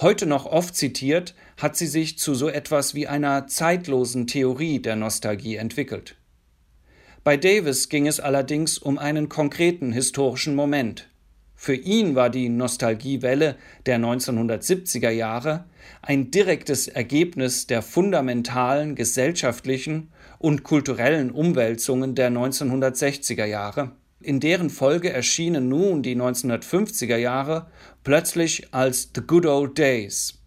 Heute 0.00 0.24
noch 0.24 0.46
oft 0.46 0.74
zitiert, 0.76 1.34
hat 1.58 1.76
sie 1.76 1.86
sich 1.86 2.16
zu 2.16 2.34
so 2.34 2.48
etwas 2.48 2.94
wie 2.94 3.06
einer 3.06 3.48
zeitlosen 3.48 4.26
Theorie 4.26 4.80
der 4.80 4.96
Nostalgie 4.96 5.56
entwickelt. 5.56 6.16
Bei 7.22 7.36
Davis 7.36 7.90
ging 7.90 8.06
es 8.06 8.18
allerdings 8.18 8.78
um 8.78 8.96
einen 8.96 9.28
konkreten 9.28 9.92
historischen 9.92 10.54
Moment. 10.54 11.10
Für 11.54 11.74
ihn 11.74 12.14
war 12.14 12.30
die 12.30 12.48
Nostalgiewelle 12.48 13.56
der 13.84 13.98
1970er 13.98 15.10
Jahre 15.10 15.66
ein 16.00 16.30
direktes 16.30 16.88
Ergebnis 16.88 17.66
der 17.66 17.82
fundamentalen 17.82 18.94
gesellschaftlichen 18.94 20.10
und 20.38 20.62
kulturellen 20.62 21.30
Umwälzungen 21.30 22.14
der 22.14 22.30
1960er 22.30 23.44
Jahre 23.44 23.92
in 24.20 24.40
deren 24.40 24.70
Folge 24.70 25.12
erschienen 25.12 25.68
nun 25.68 26.02
die 26.02 26.14
1950er 26.14 27.16
Jahre 27.16 27.66
plötzlich 28.04 28.72
als 28.72 29.10
The 29.14 29.22
Good 29.26 29.46
Old 29.46 29.78
Days. 29.78 30.38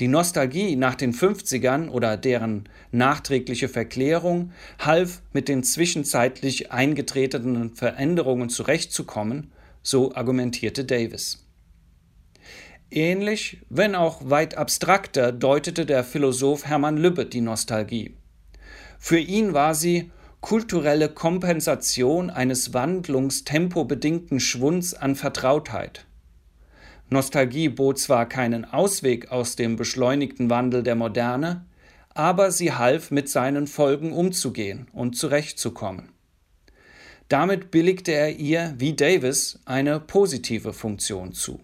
Die 0.00 0.08
Nostalgie 0.08 0.74
nach 0.76 0.94
den 0.94 1.12
50ern 1.12 1.88
oder 1.88 2.16
deren 2.16 2.68
nachträgliche 2.92 3.68
Verklärung 3.68 4.52
half, 4.78 5.20
mit 5.32 5.48
den 5.48 5.64
zwischenzeitlich 5.64 6.72
eingetretenen 6.72 7.74
Veränderungen 7.74 8.48
zurechtzukommen, 8.48 9.52
so 9.82 10.14
argumentierte 10.14 10.84
Davis. 10.84 11.44
Ähnlich, 12.90 13.58
wenn 13.68 13.94
auch 13.94 14.28
weit 14.28 14.56
abstrakter, 14.56 15.32
deutete 15.32 15.86
der 15.86 16.04
Philosoph 16.04 16.66
Hermann 16.66 16.96
Lübbe 16.96 17.26
die 17.26 17.40
Nostalgie. 17.40 18.16
Für 18.98 19.18
ihn 19.18 19.54
war 19.54 19.74
sie 19.74 20.10
kulturelle 20.42 21.08
Kompensation 21.08 22.28
eines 22.28 22.74
wandlungstempobedingten 22.74 24.40
Schwunds 24.40 24.92
an 24.92 25.14
Vertrautheit. 25.14 26.04
Nostalgie 27.08 27.68
bot 27.68 27.98
zwar 27.98 28.28
keinen 28.28 28.64
Ausweg 28.64 29.30
aus 29.30 29.54
dem 29.54 29.76
beschleunigten 29.76 30.50
Wandel 30.50 30.82
der 30.82 30.96
Moderne, 30.96 31.64
aber 32.12 32.50
sie 32.50 32.72
half, 32.72 33.10
mit 33.10 33.28
seinen 33.28 33.66
Folgen 33.66 34.12
umzugehen 34.12 34.88
und 34.92 35.16
zurechtzukommen. 35.16 36.10
Damit 37.28 37.70
billigte 37.70 38.12
er 38.12 38.36
ihr, 38.36 38.74
wie 38.76 38.94
Davis, 38.94 39.60
eine 39.64 40.00
positive 40.00 40.72
Funktion 40.72 41.32
zu. 41.32 41.60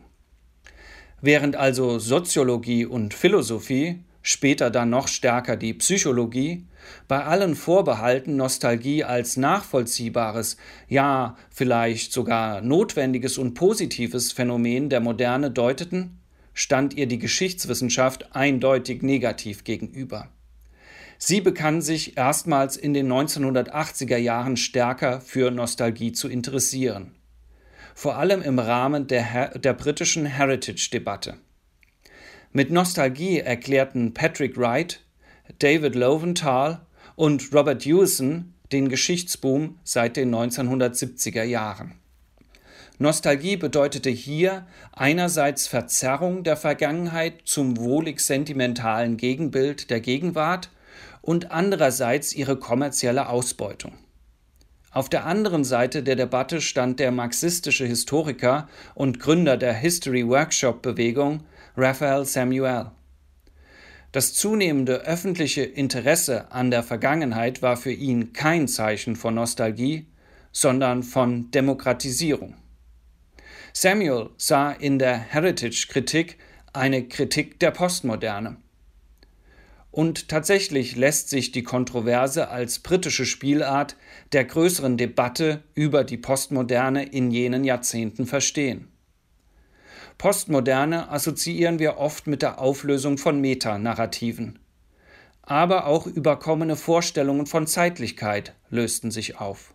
Während 1.21 1.57
also 1.57 1.99
Soziologie 1.99 2.87
und 2.87 3.13
Philosophie 3.13 4.05
später 4.29 4.71
dann 4.71 4.91
noch 4.91 5.09
stärker 5.09 5.57
die 5.57 5.73
Psychologie, 5.73 6.67
bei 7.09 7.25
allen 7.25 7.57
Vorbehalten 7.57 8.37
Nostalgie 8.37 9.03
als 9.03 9.39
nachvollziehbares, 9.39 10.59
ja 10.87 11.39
vielleicht 11.51 12.13
sogar 12.13 12.61
notwendiges 12.61 13.39
und 13.39 13.55
positives 13.55 14.33
Phänomen 14.33 14.91
der 14.91 15.01
Moderne 15.01 15.51
deuteten, 15.51 16.21
stand 16.53 16.93
ihr 16.93 17.07
die 17.07 17.19
Geschichtswissenschaft 17.19 18.37
eindeutig 18.37 19.01
negativ 19.01 19.65
gegenüber. 19.65 20.29
Sie 21.17 21.41
begann 21.41 21.81
sich 21.81 22.19
erstmals 22.19 22.77
in 22.77 22.93
den 22.93 23.11
1980er 23.11 24.19
Jahren 24.19 24.59
stärker 24.59 25.23
für 25.23 25.51
Nostalgie 25.51 26.13
zu 26.13 26.29
interessieren, 26.29 27.13
vor 27.95 28.19
allem 28.19 28.43
im 28.43 28.59
Rahmen 28.59 29.07
der, 29.07 29.59
der 29.59 29.73
britischen 29.73 30.27
Heritage-Debatte. 30.27 31.39
Mit 32.53 32.71
Nostalgie 32.71 33.41
erklärten 33.41 34.15
Patrick 34.15 34.57
Wright, 34.57 35.01
David 35.59 35.95
Loventhal 35.95 36.81
und 37.15 37.53
Robert 37.55 37.85
Hewison 37.85 38.55
den 38.73 38.89
Geschichtsboom 38.89 39.79
seit 39.85 40.17
den 40.17 40.35
1970er 40.35 41.43
Jahren. 41.43 41.95
Nostalgie 42.99 43.57
bedeutete 43.57 44.09
hier 44.09 44.67
einerseits 44.93 45.67
Verzerrung 45.67 46.43
der 46.43 46.57
Vergangenheit 46.57 47.43
zum 47.45 47.77
wohlig 47.77 48.21
sentimentalen 48.21 49.19
Gegenbild 49.19 49.91
der 49.91 50.01
Gegenwart 50.01 50.71
und 51.21 51.51
andererseits 51.51 52.33
ihre 52.33 52.57
kommerzielle 52.59 53.29
Ausbeutung. 53.29 53.93
Auf 54.91 55.11
der 55.11 55.27
anderen 55.27 55.65
Seite 55.65 56.03
der 56.03 56.17
Debatte 56.17 56.63
stand 56.63 56.99
der 56.99 57.13
marxistische 57.13 57.85
Historiker 57.85 58.69
und 58.95 59.21
Gründer 59.21 59.59
der 59.59 59.75
History 59.75 60.27
Workshop 60.27 60.81
Bewegung 60.81 61.43
Raphael 61.81 62.25
Samuel. 62.25 62.91
Das 64.11 64.35
zunehmende 64.35 65.03
öffentliche 65.03 65.63
Interesse 65.63 66.51
an 66.51 66.73
der 66.73 66.83
Vergangenheit 66.83 67.63
war 67.63 67.77
für 67.77 67.93
ihn 67.93 68.33
kein 68.33 68.67
Zeichen 68.67 69.15
von 69.15 69.37
Nostalgie, 69.37 70.07
sondern 70.51 71.05
von 71.05 71.53
Demokratisierung. 71.53 72.57
Samuel 73.73 74.31
sah 74.39 74.73
in 74.73 74.99
der 74.99 75.17
Heritage-Kritik 75.19 76.39
eine 76.73 77.07
Kritik 77.07 77.61
der 77.61 77.71
Postmoderne. 77.71 78.57
Und 79.93 80.29
tatsächlich 80.29 80.97
lässt 80.97 81.31
sich 81.31 81.53
die 81.53 81.63
Kontroverse 81.63 82.49
als 82.49 82.81
britische 82.81 83.25
Spielart 83.25 83.95
der 84.33 84.45
größeren 84.45 84.97
Debatte 84.97 85.63
über 85.77 86.03
die 86.03 86.19
Postmoderne 86.19 87.05
in 87.05 87.31
jenen 87.31 87.63
Jahrzehnten 87.63 88.27
verstehen. 88.27 88.89
Postmoderne 90.19 91.11
assoziieren 91.11 91.79
wir 91.79 91.99
oft 91.99 92.27
mit 92.27 92.43
der 92.43 92.61
Auflösung 92.61 93.19
von 93.19 93.41
Metanarrativen. 93.41 94.59
Aber 95.43 95.87
auch 95.87 96.09
überkommene 96.09 96.75
Vorstellungen 96.75 97.47
von 97.47 97.69
Zeitlichkeit 97.69 98.57
lösten 98.69 99.13
sich 99.13 99.39
auf. 99.39 99.75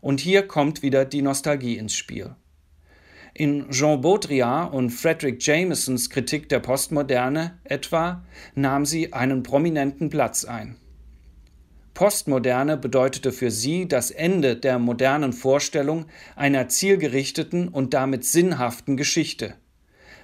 Und 0.00 0.20
hier 0.20 0.46
kommt 0.46 0.82
wieder 0.82 1.04
die 1.04 1.22
Nostalgie 1.22 1.76
ins 1.76 1.96
Spiel. 1.96 2.36
In 3.34 3.68
Jean 3.70 4.00
Baudrillard 4.00 4.72
und 4.72 4.90
Frederick 4.90 5.44
Jamesons 5.44 6.08
Kritik 6.08 6.48
der 6.48 6.60
Postmoderne 6.60 7.58
etwa 7.64 8.24
nahm 8.54 8.86
sie 8.86 9.12
einen 9.12 9.42
prominenten 9.42 10.08
Platz 10.08 10.44
ein. 10.44 10.76
Postmoderne 11.94 12.76
bedeutete 12.76 13.32
für 13.32 13.50
sie 13.50 13.88
das 13.88 14.12
Ende 14.12 14.54
der 14.54 14.78
modernen 14.78 15.32
Vorstellung 15.32 16.06
einer 16.36 16.68
zielgerichteten 16.68 17.66
und 17.66 17.92
damit 17.92 18.24
sinnhaften 18.24 18.96
Geschichte. 18.96 19.54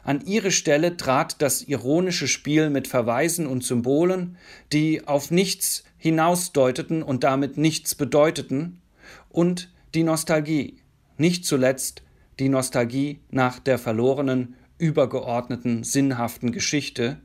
An 0.02 0.20
ihre 0.24 0.50
Stelle 0.50 0.96
trat 0.96 1.42
das 1.42 1.62
ironische 1.62 2.28
Spiel 2.28 2.70
mit 2.70 2.88
Verweisen 2.88 3.46
und 3.46 3.64
Symbolen, 3.64 4.36
die 4.72 5.06
auf 5.06 5.30
nichts 5.30 5.84
hinausdeuteten 5.98 7.02
und 7.02 7.24
damit 7.24 7.56
nichts 7.56 7.94
bedeuteten, 7.94 8.80
und 9.28 9.72
die 9.94 10.02
Nostalgie, 10.02 10.78
nicht 11.16 11.44
zuletzt 11.44 12.02
die 12.38 12.48
Nostalgie 12.48 13.20
nach 13.30 13.58
der 13.58 13.78
verlorenen, 13.78 14.54
übergeordneten, 14.78 15.84
sinnhaften 15.84 16.52
Geschichte, 16.52 17.20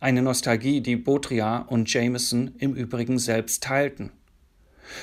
eine 0.00 0.22
Nostalgie, 0.22 0.80
die 0.80 0.96
Baudrillard 0.96 1.70
und 1.70 1.92
Jameson 1.92 2.52
im 2.58 2.74
Übrigen 2.74 3.18
selbst 3.18 3.62
teilten. 3.62 4.10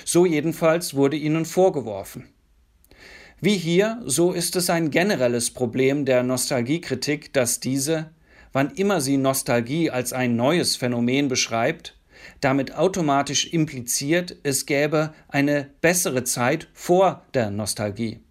So 0.04 0.26
jedenfalls 0.26 0.96
wurde 0.96 1.16
ihnen 1.16 1.46
vorgeworfen. 1.46 2.26
Wie 3.40 3.56
hier, 3.56 4.02
so 4.04 4.32
ist 4.32 4.56
es 4.56 4.72
ein 4.72 4.90
generelles 4.90 5.52
Problem 5.52 6.06
der 6.06 6.24
Nostalgiekritik, 6.24 7.34
dass 7.34 7.60
diese, 7.60 8.10
wann 8.52 8.72
immer 8.72 9.00
sie 9.00 9.18
Nostalgie 9.18 9.92
als 9.92 10.12
ein 10.12 10.36
neues 10.36 10.76
Phänomen 10.76 11.28
beschreibt, 11.28 11.96
damit 12.42 12.74
automatisch 12.74 13.54
impliziert, 13.54 14.38
es 14.42 14.66
gäbe 14.66 15.14
eine 15.28 15.70
bessere 15.82 16.24
Zeit 16.24 16.68
vor 16.74 17.26
der 17.36 17.52
Nostalgie. 17.52 18.22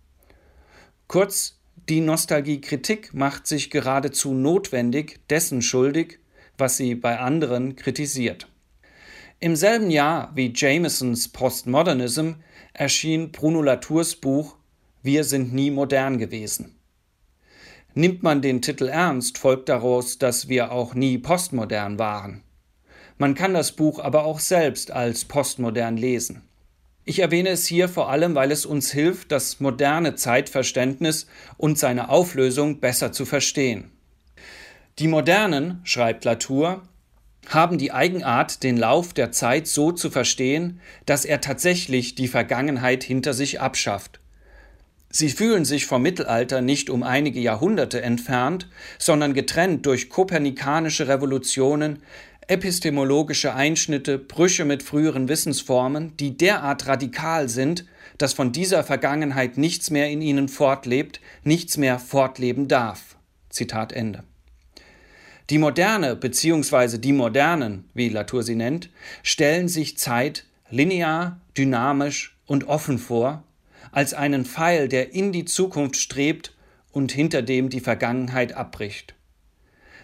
Kurz, 1.07 1.61
die 1.88 2.01
Nostalgiekritik 2.01 3.14
macht 3.14 3.47
sich 3.47 3.71
geradezu 3.71 4.35
notwendig 4.35 5.21
dessen 5.31 5.62
schuldig, 5.62 6.19
was 6.59 6.79
sie 6.79 6.97
bei 6.97 7.21
anderen 7.21 7.77
kritisiert. 7.77 8.49
Im 9.38 9.55
selben 9.55 9.92
Jahr 9.92 10.33
wie 10.35 10.53
Jamesons 10.53 11.29
Postmodernism 11.29 12.33
erschien 12.73 13.31
Bruno 13.31 13.62
Latours 13.62 14.16
Buch 14.16 14.57
Wir 15.07 15.23
sind 15.23 15.55
nie 15.55 15.71
modern 15.71 16.19
gewesen. 16.19 16.81
Nimmt 17.95 18.25
man 18.25 18.42
den 18.42 18.61
Titel 18.61 18.88
ernst, 18.88 19.38
folgt 19.38 19.69
daraus, 19.69 20.19
dass 20.19 20.49
wir 20.49 20.73
auch 20.73 20.95
nie 20.95 21.16
postmodern 21.16 21.97
waren. 22.01 22.42
Man 23.16 23.37
kann 23.37 23.55
das 23.55 23.71
Buch 23.71 24.01
aber 24.01 24.25
auch 24.25 24.40
selbst 24.40 24.90
als 24.90 25.25
postmodern 25.25 25.97
lesen. 25.97 26.42
Ich 27.05 27.21
erwähne 27.21 27.51
es 27.51 27.69
hier 27.69 27.88
vor 27.88 28.11
allem, 28.11 28.35
weil 28.35 28.51
es 28.51 28.66
uns 28.66 28.90
hilft, 28.90 29.31
das 29.31 29.61
moderne 29.61 30.16
Zeitverständnis 30.16 31.29
und 31.57 31.79
seine 31.79 32.09
Auflösung 32.09 32.81
besser 32.81 33.12
zu 33.12 33.27
verstehen. 33.27 33.92
Die 34.99 35.07
Modernen, 35.07 35.83
schreibt 35.85 36.25
Latour, 36.25 36.83
haben 37.47 37.79
die 37.79 37.92
Eigenart, 37.92 38.64
den 38.64 38.77
Lauf 38.77 39.14
der 39.14 39.31
Zeit 39.31 39.69
so 39.69 39.92
zu 39.92 40.11
verstehen, 40.11 40.81
dass 41.05 41.25
er 41.25 41.40
tatsächlich 41.40 42.16
die 42.16 42.27
Vergangenheit 42.27 43.05
hinter 43.05 43.35
sich 43.35 43.61
abschafft. 43.61 44.19
Sie 45.18 45.31
fühlen 45.31 45.64
sich 45.64 45.87
vom 45.87 46.02
Mittelalter 46.02 46.61
nicht 46.61 46.90
um 46.90 47.02
einige 47.02 47.40
Jahrhunderte 47.40 48.02
entfernt, 48.02 48.68
sondern 48.98 49.33
getrennt 49.33 49.87
durch 49.87 50.11
kopernikanische 50.11 51.09
Revolutionen, 51.09 52.00
epistemologische 52.48 53.55
Einschnitte, 53.55 54.18
Brüche 54.18 54.66
mit 54.66 54.83
früheren 54.83 55.31
Wissensformen, 55.31 56.14
die 56.18 56.37
derart 56.37 56.87
radikal 56.87 57.48
sind, 57.48 57.87
dass 58.18 58.35
von 58.35 58.52
dieser 58.52 58.85
Vergangenheit 58.85 59.57
nichts 59.57 59.88
mehr 59.88 60.11
in 60.11 60.20
ihnen 60.20 60.50
fortlebt, 60.50 61.22
nichts 61.44 61.79
mehr 61.79 61.98
fortleben 61.98 62.68
darf. 62.68 63.16
Zitat 63.48 63.94
Ende. 63.94 64.22
Die 65.48 65.57
Moderne 65.57 66.14
bzw. 66.14 66.98
die 66.98 67.14
Modernen, 67.14 67.88
wie 67.94 68.11
Latour 68.11 68.42
sie 68.42 68.55
nennt, 68.55 68.90
stellen 69.22 69.68
sich 69.68 69.96
Zeit 69.96 70.44
linear, 70.68 71.40
dynamisch 71.57 72.37
und 72.44 72.68
offen 72.68 72.98
vor, 72.98 73.44
als 73.97 74.13
einen 74.13 74.45
Pfeil, 74.45 74.89
der 74.89 75.15
in 75.15 75.33
die 75.33 75.47
Zukunft 75.47 75.97
strebt 75.97 76.55
und 76.93 77.13
hinter 77.13 77.41
dem 77.41 77.71
die 77.71 77.81
Vergangenheit 77.81 78.53
abbricht. 78.53 79.15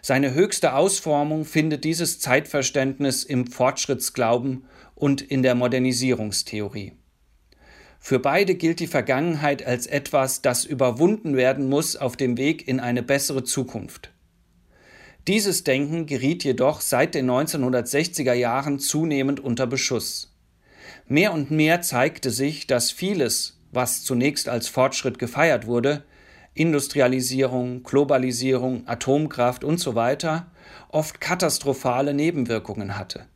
Seine 0.01 0.33
höchste 0.33 0.73
Ausformung 0.73 1.45
findet 1.45 1.85
dieses 1.85 2.19
Zeitverständnis 2.19 3.23
im 3.23 3.47
Fortschrittsglauben 3.47 4.65
und 4.95 5.21
in 5.21 5.43
der 5.43 5.55
Modernisierungstheorie. 5.55 6.93
Für 8.01 8.19
beide 8.19 8.55
gilt 8.55 8.81
die 8.81 8.87
Vergangenheit 8.87 9.67
als 9.67 9.87
etwas, 9.87 10.41
das 10.41 10.65
überwunden 10.65 11.37
werden 11.37 11.69
muss 11.69 11.95
auf 11.95 12.17
dem 12.17 12.39
Weg 12.39 12.67
in 12.67 12.81
eine 12.81 13.03
bessere 13.03 13.45
Zukunft. 13.45 14.11
Dieses 15.29 15.65
Denken 15.65 16.07
geriet 16.07 16.45
jedoch 16.45 16.81
seit 16.81 17.15
den 17.15 17.31
1960er 17.31 18.33
Jahren 18.33 18.79
zunehmend 18.79 19.39
unter 19.39 19.67
Beschuss. 19.67 20.35
Mehr 21.07 21.35
und 21.35 21.51
mehr 21.51 21.83
zeigte 21.83 22.31
sich, 22.31 22.67
dass 22.67 22.91
vieles, 22.91 23.59
was 23.73 24.05
zunächst 24.05 24.49
als 24.49 24.69
Fortschritt 24.69 25.19
gefeiert 25.19 25.67
wurde, 25.67 26.05
Industrialisierung, 26.55 27.83
Globalisierung, 27.83 28.87
Atomkraft 28.87 29.65
und 29.65 29.79
so 29.79 29.95
weiter 29.95 30.47
oft 30.89 31.21
katastrophale 31.21 32.15
Nebenwirkungen 32.15 32.97
hatte. 32.97 33.27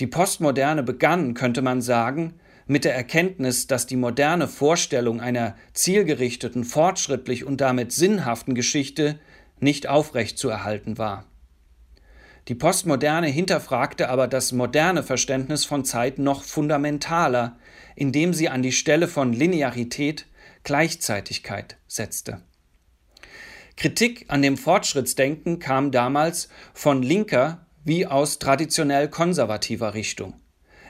Die 0.00 0.06
Postmoderne 0.06 0.82
begann, 0.82 1.34
könnte 1.34 1.62
man 1.62 1.80
sagen, 1.80 2.34
mit 2.66 2.84
der 2.84 2.94
Erkenntnis, 2.94 3.66
dass 3.66 3.86
die 3.86 3.96
moderne 3.96 4.46
Vorstellung 4.46 5.20
einer 5.20 5.56
zielgerichteten, 5.72 6.64
fortschrittlich 6.64 7.44
und 7.44 7.60
damit 7.60 7.92
sinnhaften 7.92 8.54
Geschichte 8.54 9.18
nicht 9.58 9.88
aufrecht 9.88 10.38
zu 10.38 10.48
erhalten 10.48 10.98
war. 10.98 11.24
Die 12.48 12.54
Postmoderne 12.54 13.26
hinterfragte 13.26 14.08
aber 14.08 14.26
das 14.26 14.52
moderne 14.52 15.02
Verständnis 15.02 15.64
von 15.64 15.84
Zeit 15.84 16.18
noch 16.18 16.42
fundamentaler, 16.42 17.56
indem 17.98 18.32
sie 18.32 18.48
an 18.48 18.62
die 18.62 18.70
Stelle 18.70 19.08
von 19.08 19.32
Linearität 19.32 20.26
Gleichzeitigkeit 20.62 21.78
setzte. 21.88 22.42
Kritik 23.76 24.26
an 24.28 24.40
dem 24.40 24.56
Fortschrittsdenken 24.56 25.58
kam 25.58 25.90
damals 25.90 26.48
von 26.74 27.02
linker 27.02 27.66
wie 27.84 28.06
aus 28.06 28.38
traditionell 28.38 29.08
konservativer 29.08 29.94
Richtung. 29.94 30.34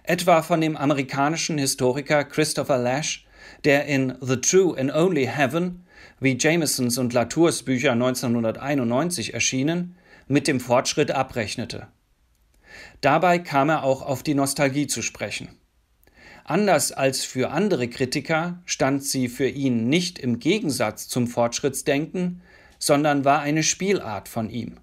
Etwa 0.03 0.43
von 0.43 0.61
dem 0.61 0.77
amerikanischen 0.77 1.57
Historiker 1.57 2.25
Christopher 2.25 2.77
Lash, 2.77 3.27
der 3.65 3.87
in 3.87 4.15
The 4.21 4.37
True 4.37 4.79
and 4.79 4.93
Only 4.93 5.27
Heaven, 5.27 5.87
wie 6.21 6.37
Jamesons 6.39 6.99
und 6.99 7.15
Latours 7.15 7.63
Bücher 7.63 7.93
1991 7.93 9.33
erschienen, 9.33 9.97
mit 10.27 10.47
dem 10.47 10.61
Fortschritt 10.61 11.11
abrechnete. 11.11 11.89
Dabei 13.01 13.39
kam 13.39 13.71
er 13.71 13.83
auch 13.83 14.03
auf 14.03 14.23
die 14.23 14.35
Nostalgie 14.35 14.89
zu 14.89 15.01
sprechen. 15.01 15.49
Anders 16.49 16.93
als 16.93 17.27
für 17.27 17.51
andere 17.51 17.89
Kritiker 17.89 18.63
stand 18.65 19.05
sie 19.05 19.29
für 19.29 19.49
ihn 19.49 19.91
nicht 19.91 20.19
im 20.19 20.39
Gegensatz 20.39 21.07
zum 21.07 21.27
Fortschrittsdenken, 21.27 22.41
sondern 22.79 23.27
war 23.27 23.41
eine 23.41 23.63
Spielart 23.63 24.31
von 24.31 24.49
ihm. 24.49 24.79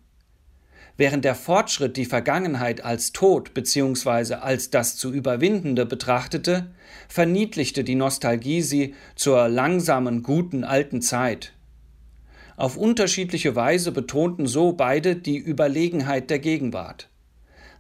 Während 0.96 1.26
der 1.26 1.34
Fortschritt 1.34 1.98
die 1.98 2.06
Vergangenheit 2.06 2.86
als 2.86 3.14
tot 3.14 3.56
bzw. 3.56 4.36
als 4.36 4.70
das 4.70 4.96
zu 4.96 5.12
überwindende 5.12 5.88
betrachtete, 5.88 6.70
verniedlichte 7.10 7.84
die 7.84 7.96
Nostalgie 7.96 8.62
sie 8.62 8.94
zur 9.16 9.48
langsamen, 9.48 10.22
guten 10.22 10.64
alten 10.64 11.02
Zeit. 11.02 11.54
Auf 12.58 12.78
unterschiedliche 12.78 13.56
Weise 13.56 13.92
betonten 13.92 14.46
so 14.46 14.74
beide 14.74 15.16
die 15.16 15.40
Überlegenheit 15.40 16.30
der 16.30 16.38
Gegenwart. 16.38 17.10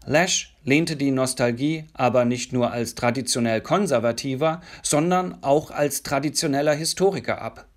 Lash 0.06 0.56
lehnte 0.64 0.96
die 0.96 1.12
Nostalgie 1.12 1.86
aber 1.94 2.26
nicht 2.26 2.54
nur 2.54 2.72
als 2.72 2.96
traditionell 2.96 3.62
konservativer, 3.62 4.62
sondern 4.84 5.38
auch 5.42 5.72
als 5.72 6.04
traditioneller 6.04 6.74
Historiker 6.74 7.42
ab. 7.42 7.68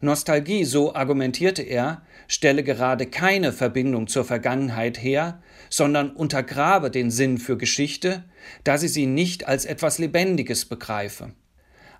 Nostalgie, 0.00 0.64
so 0.64 0.94
argumentierte 0.94 1.62
er, 1.62 2.02
stelle 2.26 2.62
gerade 2.62 3.06
keine 3.06 3.52
Verbindung 3.52 4.06
zur 4.06 4.24
Vergangenheit 4.24 5.02
her, 5.02 5.42
sondern 5.68 6.10
untergrabe 6.10 6.90
den 6.90 7.10
Sinn 7.10 7.38
für 7.38 7.58
Geschichte, 7.58 8.24
da 8.64 8.78
sie 8.78 8.88
sie 8.88 9.06
nicht 9.06 9.46
als 9.46 9.66
etwas 9.66 9.98
Lebendiges 9.98 10.64
begreife. 10.64 11.32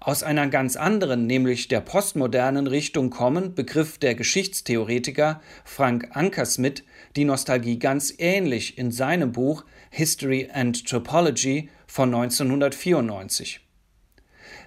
Aus 0.01 0.23
einer 0.23 0.47
ganz 0.47 0.77
anderen, 0.77 1.27
nämlich 1.27 1.69
der 1.69 1.83
postmodernen 1.83 2.67
Richtung 2.67 3.11
kommen, 3.11 3.55
begriff 3.55 3.99
der 3.99 4.15
Geschichtstheoretiker 4.15 5.43
Frank 5.65 6.09
Ankersmith 6.13 6.85
die 7.17 7.25
Nostalgie 7.25 7.79
ganz 7.79 8.15
ähnlich 8.19 8.79
in 8.79 8.93
seinem 8.93 9.33
Buch 9.33 9.65
History 9.91 10.49
and 10.53 10.87
Topology 10.87 11.69
von 11.87 12.15
1994. 12.15 13.61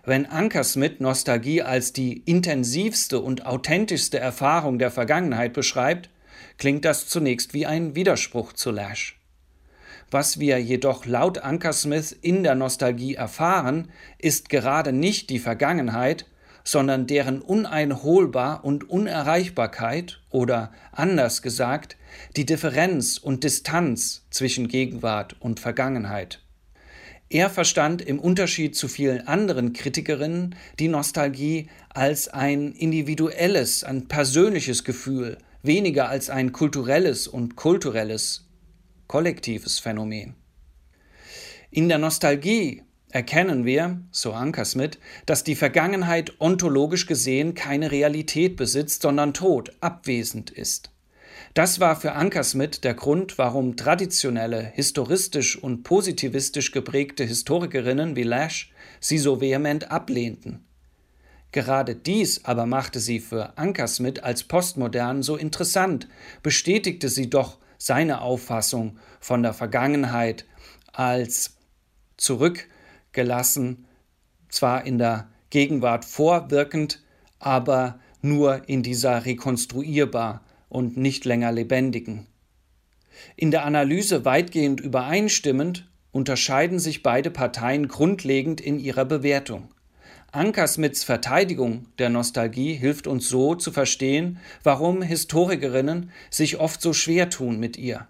Wenn 0.05 0.25
Ankersmith 0.25 0.99
Nostalgie 0.99 1.61
als 1.61 1.93
die 1.93 2.17
intensivste 2.25 3.21
und 3.21 3.45
authentischste 3.45 4.19
Erfahrung 4.19 4.77
der 4.77 4.91
Vergangenheit 4.91 5.53
beschreibt, 5.53 6.09
klingt 6.57 6.83
das 6.83 7.07
zunächst 7.07 7.53
wie 7.53 7.65
ein 7.65 7.95
Widerspruch 7.95 8.53
zu 8.53 8.71
Lash. 8.71 9.19
Was 10.11 10.39
wir 10.39 10.59
jedoch 10.59 11.05
laut 11.05 11.39
Ankersmith 11.39 12.11
in 12.11 12.43
der 12.43 12.55
Nostalgie 12.55 13.15
erfahren, 13.15 13.89
ist 14.19 14.49
gerade 14.49 14.91
nicht 14.91 15.29
die 15.29 15.39
Vergangenheit, 15.39 16.25
sondern 16.63 17.07
deren 17.07 17.41
Uneinholbar 17.41 18.63
und 18.63 18.89
Unerreichbarkeit 18.89 20.21
oder 20.29 20.71
anders 20.91 21.41
gesagt, 21.41 21.97
die 22.35 22.45
Differenz 22.45 23.17
und 23.17 23.43
Distanz 23.43 24.25
zwischen 24.29 24.67
Gegenwart 24.67 25.35
und 25.39 25.59
Vergangenheit. 25.59 26.39
Er 27.29 27.49
verstand 27.49 28.01
im 28.01 28.19
Unterschied 28.19 28.75
zu 28.75 28.87
vielen 28.87 29.27
anderen 29.27 29.73
Kritikerinnen 29.73 30.55
die 30.79 30.87
Nostalgie 30.87 31.67
als 31.89 32.27
ein 32.27 32.73
individuelles, 32.73 33.83
ein 33.83 34.07
persönliches 34.07 34.83
Gefühl, 34.83 35.39
weniger 35.63 36.09
als 36.09 36.29
ein 36.29 36.51
kulturelles 36.51 37.27
und 37.27 37.55
kulturelles, 37.55 38.47
kollektives 39.07 39.79
Phänomen. 39.79 40.35
In 41.71 41.89
der 41.89 41.97
Nostalgie 41.97 42.83
erkennen 43.13 43.63
wir, 43.63 44.01
so 44.09 44.33
Ankersmith, 44.33 44.97
dass 45.27 45.43
die 45.43 45.55
Vergangenheit 45.55 46.33
ontologisch 46.39 47.05
gesehen 47.05 47.53
keine 47.53 47.91
Realität 47.91 48.55
besitzt, 48.55 49.03
sondern 49.03 49.35
tot, 49.35 49.71
abwesend 49.81 50.49
ist. 50.49 50.89
Das 51.53 51.79
war 51.79 51.95
für 51.95 52.13
Ankersmith 52.13 52.81
der 52.81 52.95
Grund, 52.95 53.37
warum 53.37 53.77
traditionelle, 53.77 54.63
historistisch 54.63 55.61
und 55.61 55.83
positivistisch 55.83 56.71
geprägte 56.71 57.23
Historikerinnen 57.23 58.15
wie 58.15 58.23
Lash 58.23 58.73
sie 58.99 59.19
so 59.19 59.39
vehement 59.39 59.91
ablehnten. 59.91 60.65
Gerade 61.51 61.95
dies 61.95 62.45
aber 62.45 62.65
machte 62.65 62.99
sie 62.99 63.19
für 63.19 63.59
Ankersmith 63.59 64.23
als 64.23 64.43
postmodern 64.43 65.21
so 65.21 65.35
interessant, 65.35 66.07
bestätigte 66.41 67.09
sie 67.09 67.29
doch 67.29 67.59
seine 67.77 68.21
Auffassung 68.21 68.97
von 69.19 69.43
der 69.43 69.53
Vergangenheit 69.53 70.45
als 70.91 71.57
zurück 72.17 72.67
gelassen, 73.13 73.85
zwar 74.49 74.85
in 74.85 74.97
der 74.97 75.29
Gegenwart 75.49 76.05
vorwirkend, 76.05 77.01
aber 77.39 77.99
nur 78.21 78.67
in 78.67 78.83
dieser 78.83 79.25
rekonstruierbar 79.25 80.41
und 80.69 80.97
nicht 80.97 81.25
länger 81.25 81.51
lebendigen. 81.51 82.27
In 83.35 83.51
der 83.51 83.65
Analyse 83.65 84.25
weitgehend 84.25 84.81
übereinstimmend 84.81 85.87
unterscheiden 86.11 86.79
sich 86.79 87.03
beide 87.03 87.31
Parteien 87.31 87.87
grundlegend 87.87 88.61
in 88.61 88.79
ihrer 88.79 89.05
Bewertung. 89.05 89.69
Ankersmiths 90.31 91.03
Verteidigung 91.03 91.85
der 91.99 92.09
Nostalgie 92.09 92.73
hilft 92.73 93.05
uns 93.05 93.29
so 93.29 93.53
zu 93.53 93.71
verstehen, 93.71 94.39
warum 94.63 95.03
Historikerinnen 95.03 96.09
sich 96.31 96.59
oft 96.59 96.81
so 96.81 96.93
schwer 96.93 97.29
tun 97.29 97.59
mit 97.59 97.77
ihr. 97.77 98.07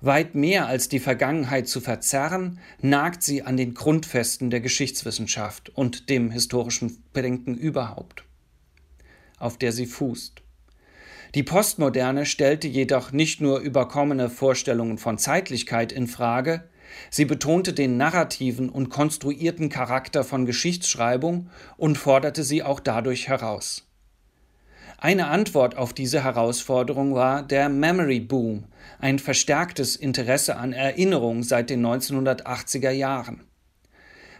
Weit 0.00 0.36
mehr 0.36 0.68
als 0.68 0.88
die 0.88 1.00
Vergangenheit 1.00 1.66
zu 1.66 1.80
verzerren, 1.80 2.60
nagt 2.80 3.22
sie 3.22 3.42
an 3.42 3.56
den 3.56 3.74
Grundfesten 3.74 4.48
der 4.48 4.60
Geschichtswissenschaft 4.60 5.70
und 5.70 6.08
dem 6.08 6.30
historischen 6.30 7.02
Bedenken 7.12 7.56
überhaupt, 7.56 8.22
auf 9.38 9.58
der 9.58 9.72
sie 9.72 9.86
fußt. 9.86 10.42
Die 11.34 11.42
Postmoderne 11.42 12.26
stellte 12.26 12.68
jedoch 12.68 13.12
nicht 13.12 13.40
nur 13.40 13.58
überkommene 13.58 14.30
Vorstellungen 14.30 14.98
von 14.98 15.18
Zeitlichkeit 15.18 15.90
in 15.92 16.06
Frage, 16.06 16.68
sie 17.10 17.24
betonte 17.24 17.72
den 17.72 17.96
narrativen 17.96 18.70
und 18.70 18.88
konstruierten 18.88 19.68
Charakter 19.68 20.22
von 20.22 20.46
Geschichtsschreibung 20.46 21.50
und 21.76 21.98
forderte 21.98 22.44
sie 22.44 22.62
auch 22.62 22.80
dadurch 22.80 23.28
heraus. 23.28 23.87
Eine 25.00 25.28
Antwort 25.28 25.76
auf 25.76 25.92
diese 25.92 26.24
Herausforderung 26.24 27.14
war 27.14 27.44
der 27.44 27.68
Memory 27.68 28.18
Boom, 28.18 28.64
ein 28.98 29.20
verstärktes 29.20 29.94
Interesse 29.94 30.56
an 30.56 30.72
Erinnerung 30.72 31.44
seit 31.44 31.70
den 31.70 31.86
1980er 31.86 32.90
Jahren. 32.90 33.44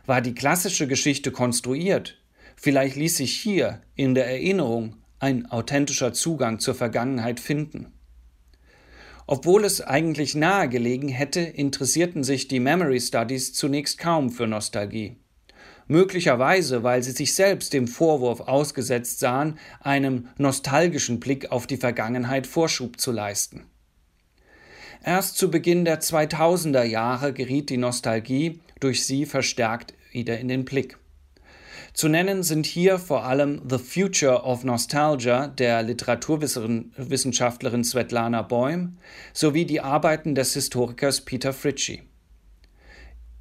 War 0.04 0.20
die 0.20 0.34
klassische 0.34 0.88
Geschichte 0.88 1.30
konstruiert, 1.30 2.18
vielleicht 2.56 2.96
ließ 2.96 3.18
sich 3.18 3.36
hier 3.36 3.82
in 3.94 4.16
der 4.16 4.26
Erinnerung 4.26 4.96
ein 5.20 5.46
authentischer 5.46 6.12
Zugang 6.12 6.58
zur 6.58 6.74
Vergangenheit 6.74 7.38
finden. 7.38 7.92
Obwohl 9.28 9.64
es 9.64 9.80
eigentlich 9.80 10.34
nahe 10.34 10.68
gelegen 10.68 11.08
hätte, 11.08 11.40
interessierten 11.40 12.24
sich 12.24 12.48
die 12.48 12.58
Memory 12.58 13.00
Studies 13.00 13.52
zunächst 13.52 13.98
kaum 13.98 14.30
für 14.30 14.48
Nostalgie 14.48 15.18
möglicherweise 15.88 16.82
weil 16.82 17.02
sie 17.02 17.10
sich 17.10 17.34
selbst 17.34 17.72
dem 17.72 17.88
Vorwurf 17.88 18.40
ausgesetzt 18.40 19.18
sahen, 19.18 19.58
einem 19.80 20.28
nostalgischen 20.38 21.18
Blick 21.18 21.50
auf 21.50 21.66
die 21.66 21.76
Vergangenheit 21.76 22.46
Vorschub 22.46 23.00
zu 23.00 23.10
leisten. 23.10 23.64
Erst 25.04 25.38
zu 25.38 25.50
Beginn 25.50 25.84
der 25.84 26.00
2000er 26.00 26.82
Jahre 26.82 27.32
geriet 27.32 27.70
die 27.70 27.76
Nostalgie 27.76 28.60
durch 28.80 29.04
sie 29.04 29.26
verstärkt 29.26 29.94
wieder 30.12 30.38
in 30.38 30.48
den 30.48 30.64
Blick. 30.64 30.98
Zu 31.94 32.08
nennen 32.08 32.42
sind 32.42 32.66
hier 32.66 32.98
vor 32.98 33.24
allem 33.24 33.62
The 33.68 33.78
Future 33.78 34.44
of 34.44 34.62
Nostalgia 34.62 35.48
der 35.48 35.82
Literaturwissenschaftlerin 35.82 37.82
Svetlana 37.82 38.42
Boym 38.42 38.98
sowie 39.32 39.64
die 39.64 39.80
Arbeiten 39.80 40.34
des 40.34 40.54
Historikers 40.54 41.22
Peter 41.22 41.52
Fritschi. 41.52 42.02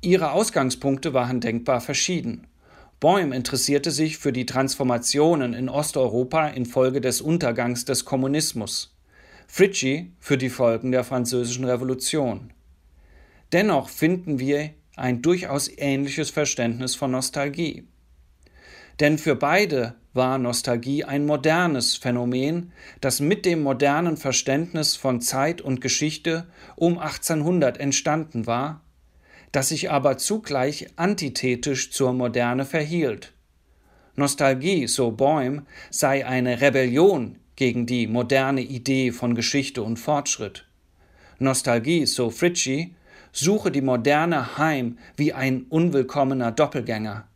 Ihre 0.02 0.32
Ausgangspunkte 0.32 1.14
waren 1.14 1.42
denkbar 1.42 1.82
verschieden. 1.82 2.46
Bäum 3.00 3.32
interessierte 3.32 3.90
sich 3.92 4.18
für 4.18 4.32
die 4.32 4.46
Transformationen 4.46 5.54
in 5.54 5.70
Osteuropa 5.70 6.48
infolge 6.50 7.02
des 7.02 7.20
Untergangs 7.20 7.86
des 7.86 8.06
Kommunismus, 8.06 8.96
Fritschi 9.48 10.12
für 10.20 10.38
die 10.38 10.50
Folgen 10.50 10.92
der 10.92 11.04
Französischen 11.04 11.66
Revolution. 11.66 12.54
Dennoch 13.54 13.90
finden 13.90 14.40
wir 14.40 14.72
ein 14.96 15.22
durchaus 15.22 15.70
ähnliches 15.78 16.30
Verständnis 16.30 16.96
von 16.96 17.12
Nostalgie. 17.12 17.88
Denn 19.00 19.18
für 19.18 19.36
beide 19.36 19.96
war 20.14 20.38
Nostalgie 20.38 21.04
ein 21.04 21.26
modernes 21.26 21.96
Phänomen, 21.96 22.72
das 23.00 23.20
mit 23.20 23.46
dem 23.46 23.62
modernen 23.62 24.18
Verständnis 24.18 24.96
von 24.96 25.22
Zeit 25.22 25.62
und 25.62 25.82
Geschichte 25.82 26.48
um 26.76 26.98
1800 26.98 27.80
entstanden 27.80 28.48
war 28.48 28.82
das 29.52 29.70
sich 29.70 29.90
aber 29.92 30.18
zugleich 30.18 30.88
antithetisch 30.96 31.92
zur 31.92 32.14
Moderne 32.14 32.66
verhielt. 32.66 33.34
Nostalgie, 34.16 34.88
so 34.88 35.12
Bäum, 35.12 35.66
sei 35.90 36.26
eine 36.26 36.62
Rebellion 36.62 37.38
gegen 37.56 37.86
die 37.86 38.08
moderne 38.08 38.62
Idee 38.62 39.12
von 39.12 39.36
Geschichte 39.36 39.84
und 39.84 39.98
Fortschritt. 39.98 40.66
Nostalgie, 41.40 42.06
so 42.06 42.30
Fritschi, 42.30 42.96
suche 43.32 43.72
die 43.72 43.82
Moderne 43.82 44.58
heim 44.58 44.98
wie 45.16 45.34
ein 45.34 45.66
unwillkommener 45.70 46.52
Doppelgänger. 46.52 47.28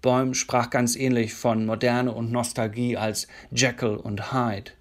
Bäum 0.00 0.34
sprach 0.34 0.70
ganz 0.70 0.96
ähnlich 0.96 1.34
von 1.34 1.66
Moderne 1.66 2.12
und 2.12 2.32
Nostalgie 2.32 2.96
als 2.96 3.28
Jekyll 3.50 3.96
und 3.96 4.32
Hyde. 4.32 4.72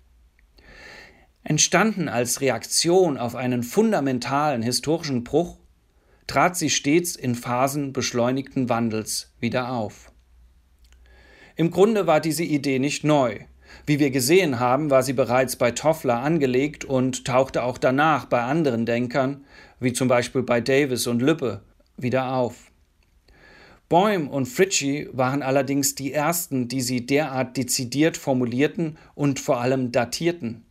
Entstanden 1.44 2.08
als 2.08 2.42
Reaktion 2.42 3.18
auf 3.18 3.36
einen 3.36 3.64
fundamentalen 3.64 4.62
historischen 4.62 5.24
Bruch 5.24 5.58
trat 6.28 6.58
sie 6.58 6.70
stets 6.70 7.16
in 7.16 7.36
Phasen 7.36 7.94
beschleunigten 7.94 8.70
Wandels 8.70 9.34
wieder 9.40 9.72
auf. 9.72 10.12
Im 11.56 11.72
Grunde 11.72 12.08
war 12.08 12.20
diese 12.20 12.44
Idee 12.44 12.80
nicht 12.80 13.04
neu. 13.04 13.40
Wie 13.86 14.00
wir 14.00 14.12
gesehen 14.12 14.60
haben, 14.60 14.90
war 14.90 15.04
sie 15.04 15.14
bereits 15.14 15.56
bei 15.56 15.72
Toffler 15.72 16.20
angelegt 16.20 16.86
und 16.86 17.26
tauchte 17.26 17.64
auch 17.64 17.78
danach 17.78 18.26
bei 18.26 18.42
anderen 18.42 18.86
Denkern, 18.86 19.46
wie 19.80 19.94
zum 19.94 20.08
Beispiel 20.08 20.44
bei 20.44 20.62
Davis 20.62 21.08
und 21.08 21.22
Lübbe, 21.22 21.62
wieder 21.98 22.34
auf. 22.34 22.72
Bäum 23.90 24.30
und 24.30 24.46
Fritschi 24.46 25.10
waren 25.12 25.42
allerdings 25.42 25.96
die 25.96 26.14
ersten, 26.14 26.70
die 26.70 26.82
sie 26.82 27.06
derart 27.06 27.58
dezidiert 27.58 28.16
formulierten 28.16 28.98
und 29.16 29.40
vor 29.40 29.60
allem 29.60 29.92
datierten. 29.92 30.66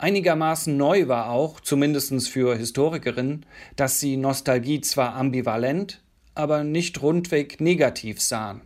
Einigermaßen 0.00 0.76
neu 0.76 1.08
war 1.08 1.30
auch, 1.30 1.58
zumindest 1.58 2.28
für 2.28 2.56
Historikerinnen, 2.56 3.44
dass 3.74 3.98
sie 3.98 4.16
Nostalgie 4.16 4.80
zwar 4.80 5.14
ambivalent, 5.14 6.00
aber 6.36 6.62
nicht 6.62 7.02
rundweg 7.02 7.60
negativ 7.60 8.20
sahen. 8.20 8.60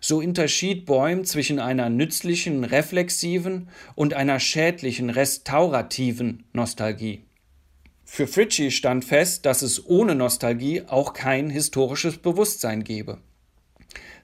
So 0.00 0.18
unterschied 0.18 0.84
Bäum 0.84 1.24
zwischen 1.24 1.60
einer 1.60 1.90
nützlichen, 1.90 2.64
reflexiven 2.64 3.68
und 3.94 4.14
einer 4.14 4.40
schädlichen, 4.40 5.10
restaurativen 5.10 6.44
Nostalgie. 6.52 7.24
Für 8.04 8.26
Fritschi 8.26 8.72
stand 8.72 9.04
fest, 9.04 9.46
dass 9.46 9.62
es 9.62 9.86
ohne 9.86 10.16
Nostalgie 10.16 10.82
auch 10.88 11.12
kein 11.12 11.50
historisches 11.50 12.16
Bewusstsein 12.18 12.82
gebe. 12.82 13.18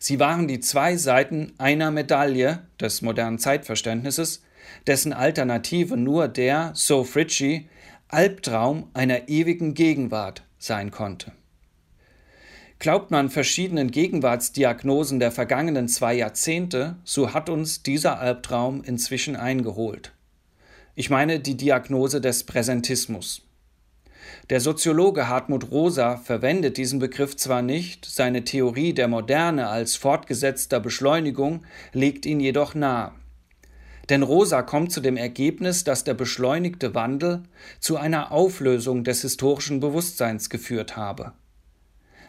Sie 0.00 0.18
waren 0.18 0.48
die 0.48 0.58
zwei 0.58 0.96
Seiten 0.96 1.52
einer 1.58 1.92
Medaille 1.92 2.66
des 2.80 3.02
modernen 3.02 3.38
Zeitverständnisses, 3.38 4.42
dessen 4.86 5.12
Alternative 5.12 5.96
nur 5.96 6.28
der, 6.28 6.72
so 6.74 7.04
Fritchie, 7.04 7.68
Albtraum 8.08 8.88
einer 8.94 9.28
ewigen 9.28 9.74
Gegenwart 9.74 10.42
sein 10.58 10.90
konnte. 10.90 11.32
Glaubt 12.78 13.10
man 13.10 13.30
verschiedenen 13.30 13.90
Gegenwartsdiagnosen 13.90 15.18
der 15.18 15.32
vergangenen 15.32 15.88
zwei 15.88 16.14
Jahrzehnte, 16.14 16.96
so 17.04 17.32
hat 17.32 17.48
uns 17.48 17.82
dieser 17.82 18.18
Albtraum 18.18 18.84
inzwischen 18.84 19.36
eingeholt. 19.36 20.12
Ich 20.94 21.10
meine 21.10 21.40
die 21.40 21.56
Diagnose 21.56 22.20
des 22.20 22.44
Präsentismus. 22.44 23.42
Der 24.50 24.60
Soziologe 24.60 25.28
Hartmut 25.28 25.70
Rosa 25.70 26.16
verwendet 26.18 26.76
diesen 26.76 26.98
Begriff 26.98 27.36
zwar 27.36 27.62
nicht, 27.62 28.04
seine 28.04 28.44
Theorie 28.44 28.92
der 28.92 29.08
Moderne 29.08 29.68
als 29.68 29.96
fortgesetzter 29.96 30.80
Beschleunigung 30.80 31.64
legt 31.92 32.26
ihn 32.26 32.40
jedoch 32.40 32.74
nahe. 32.74 33.12
Denn 34.08 34.22
Rosa 34.22 34.62
kommt 34.62 34.92
zu 34.92 35.00
dem 35.00 35.16
Ergebnis, 35.16 35.84
dass 35.84 36.04
der 36.04 36.14
beschleunigte 36.14 36.94
Wandel 36.94 37.42
zu 37.80 37.96
einer 37.96 38.32
Auflösung 38.32 39.04
des 39.04 39.22
historischen 39.22 39.80
Bewusstseins 39.80 40.50
geführt 40.50 40.96
habe. 40.96 41.32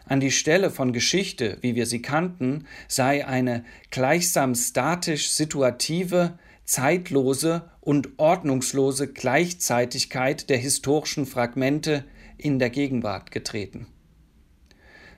An 0.06 0.20
die 0.20 0.30
Stelle 0.30 0.70
von 0.70 0.92
Geschichte, 0.92 1.58
wie 1.62 1.74
wir 1.74 1.86
sie 1.86 2.00
kannten, 2.00 2.66
sei 2.86 3.26
eine 3.26 3.64
gleichsam 3.90 4.54
statisch 4.54 5.30
situative, 5.30 6.38
zeitlose 6.64 7.68
und 7.80 8.10
ordnungslose 8.16 9.08
Gleichzeitigkeit 9.08 10.48
der 10.48 10.58
historischen 10.58 11.26
Fragmente 11.26 12.04
in 12.38 12.58
der 12.58 12.70
Gegenwart 12.70 13.30
getreten. 13.30 13.86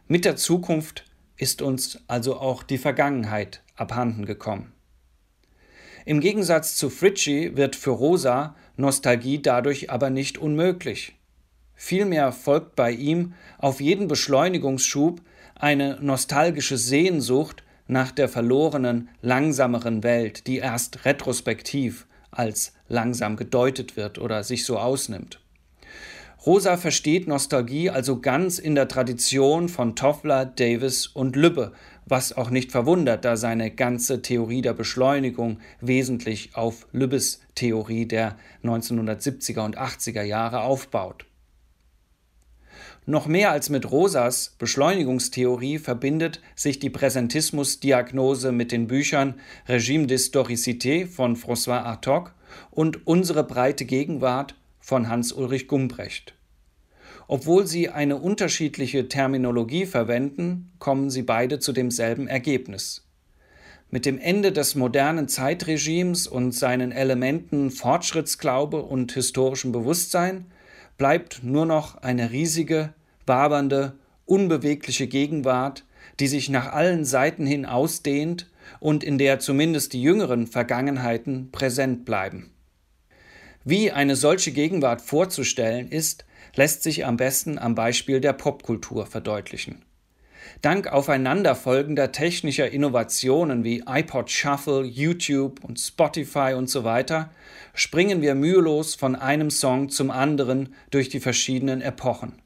Mit 0.07 0.25
der 0.25 0.37
Zukunft 0.37 1.05
ist 1.37 1.61
uns 1.61 2.01
also 2.07 2.39
auch 2.39 2.63
die 2.63 2.79
Vergangenheit 2.79 3.63
abhanden 3.77 4.25
gekommen. 4.25 4.73
Im 6.09 6.21
Gegensatz 6.21 6.75
zu 6.75 6.89
Fritchie 6.89 7.55
wird 7.59 7.77
für 7.77 7.91
Rosa 7.91 8.57
Nostalgie 8.79 9.43
dadurch 9.43 9.91
aber 9.91 10.09
nicht 10.09 10.39
unmöglich. 10.39 11.19
Vielmehr 11.75 12.33
folgt 12.33 12.77
bei 12.77 12.93
ihm 12.93 13.35
auf 13.59 13.83
jeden 13.83 14.09
Beschleunigungsschub 14.09 15.21
eine 15.55 15.99
nostalgische 16.01 16.79
Sehnsucht 16.79 17.63
nach 17.89 18.11
der 18.11 18.31
verlorenen, 18.31 19.11
langsameren 19.21 20.03
Welt, 20.03 20.47
die 20.47 20.57
erst 20.57 21.05
retrospektiv 21.05 22.07
als 22.31 22.73
langsam 22.89 23.37
gedeutet 23.37 23.99
wird 23.99 24.19
oder 24.19 24.45
sich 24.45 24.65
so 24.65 24.79
ausnimmt. 24.79 25.41
Rosa 26.47 26.79
versteht 26.79 27.29
Nostalgie 27.29 27.91
also 27.91 28.21
ganz 28.21 28.59
in 28.59 28.75
der 28.75 28.89
Tradition 28.89 29.69
von 29.69 29.95
Toffler, 29.95 30.47
Davis 30.47 31.07
und 31.07 31.37
Lübbe, 31.37 31.73
was 32.11 32.33
auch 32.33 32.51
nicht 32.51 32.73
verwundert, 32.73 33.25
da 33.25 33.37
seine 33.37 33.71
ganze 33.71 34.23
Theorie 34.23 34.63
der 34.63 34.75
Beschleunigung 34.75 35.59
wesentlich 35.81 36.55
auf 36.55 36.87
Lübbes 36.93 37.41
Theorie 37.55 38.07
der 38.07 38.37
1970er 38.65 39.65
und 39.65 39.79
80er 39.79 40.23
Jahre 40.23 40.61
aufbaut. 40.61 41.27
Noch 43.07 43.27
mehr 43.27 43.53
als 43.53 43.71
mit 43.71 43.91
Rosas 43.91 44.55
Beschleunigungstheorie 44.59 45.79
verbindet 45.79 46.43
sich 46.55 46.79
die 46.79 46.91
Präsentismusdiagnose 46.91 48.53
mit 48.53 48.71
den 48.71 48.87
Büchern 48.87 49.41
Regime 49.67 50.05
d'historicité 50.05 51.07
von 51.07 51.35
François 51.35 51.85
Artaud 51.85 52.33
und 52.71 53.07
Unsere 53.07 53.45
breite 53.45 53.87
Gegenwart 53.87 54.55
von 54.79 55.09
Hans-Ulrich 55.09 55.69
Gumbrecht. 55.69 56.35
Obwohl 57.31 57.67
sie 57.67 57.91
eine 57.91 58.17
unterschiedliche 58.17 59.07
Terminologie 59.07 59.85
verwenden, 59.85 60.73
kommen 60.79 61.11
sie 61.11 61.23
beide 61.23 61.59
zu 61.59 61.73
demselben 61.73 62.27
Ergebnis. 62.27 63.07
Mit 63.91 64.07
dem 64.07 64.19
Ende 64.19 64.51
des 64.51 64.75
modernen 64.75 65.29
Zeitregimes 65.29 66.27
und 66.27 66.53
seinen 66.53 66.91
Elementen 66.91 67.71
Fortschrittsglaube 67.71 68.83
und 68.83 69.13
historischem 69.13 69.73
Bewusstsein 69.73 70.47
bleibt 70.97 71.45
nur 71.45 71.67
noch 71.67 71.97
eine 71.97 72.33
riesige, 72.33 72.95
wabernde, 73.27 73.93
unbewegliche 74.25 75.07
Gegenwart, 75.07 75.85
die 76.21 76.29
sich 76.29 76.49
nach 76.49 76.73
allen 76.73 77.05
Seiten 77.05 77.47
hin 77.47 77.67
ausdehnt 77.67 78.51
und 78.81 79.05
in 79.05 79.19
der 79.19 79.39
zumindest 79.39 79.93
die 79.93 80.03
jüngeren 80.03 80.47
Vergangenheiten 80.47 81.51
präsent 81.51 82.07
bleiben. 82.07 82.51
Wie 83.65 83.91
eine 83.91 84.17
solche 84.17 84.53
Gegenwart 84.53 85.03
vorzustellen 85.03 85.91
ist, 85.91 86.25
lässt 86.55 86.83
sich 86.83 87.07
am 87.07 87.17
besten 87.17 87.59
am 87.59 87.75
Beispiel 87.75 88.21
der 88.21 88.33
Popkultur 88.33 89.07
verdeutlichen. 89.07 89.85
Dank 90.63 90.89
aufeinanderfolgender 90.89 92.11
technischer 92.11 92.71
Innovationen 92.71 93.65
wie 93.65 93.85
iPod 93.87 94.31
Shuffle, 94.31 94.83
YouTube 94.83 95.63
und 95.63 95.79
Spotify 95.79 96.55
und 96.57 96.69
so 96.69 96.85
weiter 96.85 97.31
springen 97.75 98.23
wir 98.23 98.35
mühelos 98.35 98.95
von 98.95 99.15
einem 99.15 99.51
Song 99.51 99.89
zum 99.89 100.11
anderen 100.11 100.75
durch 100.91 101.09
die 101.09 101.21
verschiedenen 101.21 101.81
Epochen. 101.81 102.41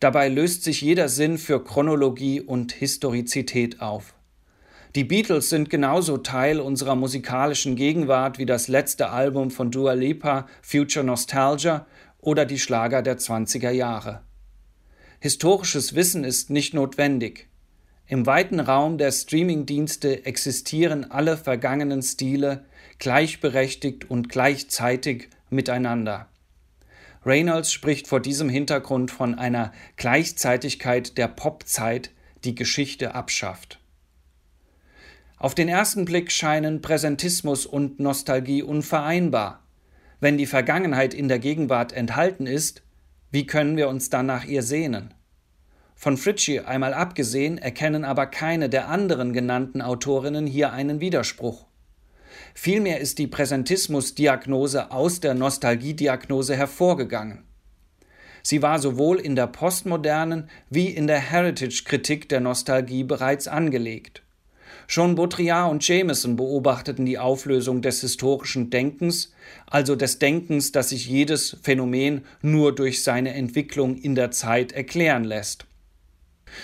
Dabei 0.00 0.28
löst 0.28 0.64
sich 0.64 0.80
jeder 0.80 1.08
Sinn 1.08 1.38
für 1.38 1.62
Chronologie 1.62 2.40
und 2.40 2.72
Historizität 2.72 3.80
auf. 3.80 4.14
Die 4.94 5.04
Beatles 5.04 5.50
sind 5.50 5.70
genauso 5.70 6.16
Teil 6.16 6.60
unserer 6.60 6.96
musikalischen 6.96 7.76
Gegenwart 7.76 8.38
wie 8.38 8.46
das 8.46 8.68
letzte 8.68 9.10
Album 9.10 9.50
von 9.50 9.70
Dua 9.70 9.92
Lipa, 9.92 10.46
Future 10.62 11.04
Nostalgia 11.04 11.86
oder 12.20 12.44
die 12.44 12.58
Schlager 12.58 13.02
der 13.02 13.18
20er 13.18 13.70
Jahre. 13.70 14.22
Historisches 15.20 15.94
Wissen 15.94 16.24
ist 16.24 16.50
nicht 16.50 16.74
notwendig. 16.74 17.48
Im 18.06 18.24
weiten 18.24 18.60
Raum 18.60 18.98
der 18.98 19.12
Streamingdienste 19.12 20.24
existieren 20.24 21.10
alle 21.10 21.36
vergangenen 21.36 22.02
Stile 22.02 22.64
gleichberechtigt 22.98 24.10
und 24.10 24.28
gleichzeitig 24.28 25.28
miteinander. 25.50 26.28
Reynolds 27.24 27.72
spricht 27.72 28.08
vor 28.08 28.20
diesem 28.20 28.48
Hintergrund 28.48 29.10
von 29.10 29.34
einer 29.34 29.72
Gleichzeitigkeit 29.96 31.18
der 31.18 31.28
Popzeit, 31.28 32.10
die 32.44 32.54
Geschichte 32.54 33.14
abschafft. 33.14 33.80
Auf 35.36 35.54
den 35.54 35.68
ersten 35.68 36.04
Blick 36.04 36.32
scheinen 36.32 36.80
Präsentismus 36.80 37.66
und 37.66 38.00
Nostalgie 38.00 38.62
unvereinbar. 38.62 39.62
Wenn 40.20 40.36
die 40.36 40.46
Vergangenheit 40.46 41.14
in 41.14 41.28
der 41.28 41.38
Gegenwart 41.38 41.92
enthalten 41.92 42.46
ist, 42.46 42.82
wie 43.30 43.46
können 43.46 43.76
wir 43.76 43.88
uns 43.88 44.10
dann 44.10 44.26
nach 44.26 44.44
ihr 44.44 44.62
sehnen? 44.62 45.14
Von 45.94 46.16
Fritchie 46.16 46.60
einmal 46.60 46.94
abgesehen 46.94 47.58
erkennen 47.58 48.04
aber 48.04 48.26
keine 48.26 48.68
der 48.68 48.88
anderen 48.88 49.32
genannten 49.32 49.82
Autorinnen 49.82 50.46
hier 50.46 50.72
einen 50.72 51.00
Widerspruch. 51.00 51.66
Vielmehr 52.54 53.00
ist 53.00 53.18
die 53.18 53.26
Präsentismusdiagnose 53.26 54.90
aus 54.90 55.20
der 55.20 55.34
Nostalgiediagnose 55.34 56.56
hervorgegangen. 56.56 57.44
Sie 58.42 58.62
war 58.62 58.78
sowohl 58.78 59.18
in 59.18 59.36
der 59.36 59.46
postmodernen 59.46 60.48
wie 60.70 60.88
in 60.88 61.06
der 61.06 61.18
Heritage-Kritik 61.18 62.28
der 62.28 62.40
Nostalgie 62.40 63.04
bereits 63.04 63.48
angelegt. 63.48 64.22
Schon 64.90 65.16
Baudrillard 65.16 65.70
und 65.70 65.86
Jameson 65.86 66.36
beobachteten 66.36 67.04
die 67.04 67.18
Auflösung 67.18 67.82
des 67.82 68.00
historischen 68.00 68.70
Denkens, 68.70 69.34
also 69.66 69.94
des 69.94 70.18
Denkens, 70.18 70.72
dass 70.72 70.88
sich 70.88 71.06
jedes 71.06 71.58
Phänomen 71.62 72.24
nur 72.40 72.74
durch 72.74 73.02
seine 73.02 73.34
Entwicklung 73.34 73.98
in 73.98 74.14
der 74.14 74.30
Zeit 74.30 74.72
erklären 74.72 75.24
lässt. 75.24 75.66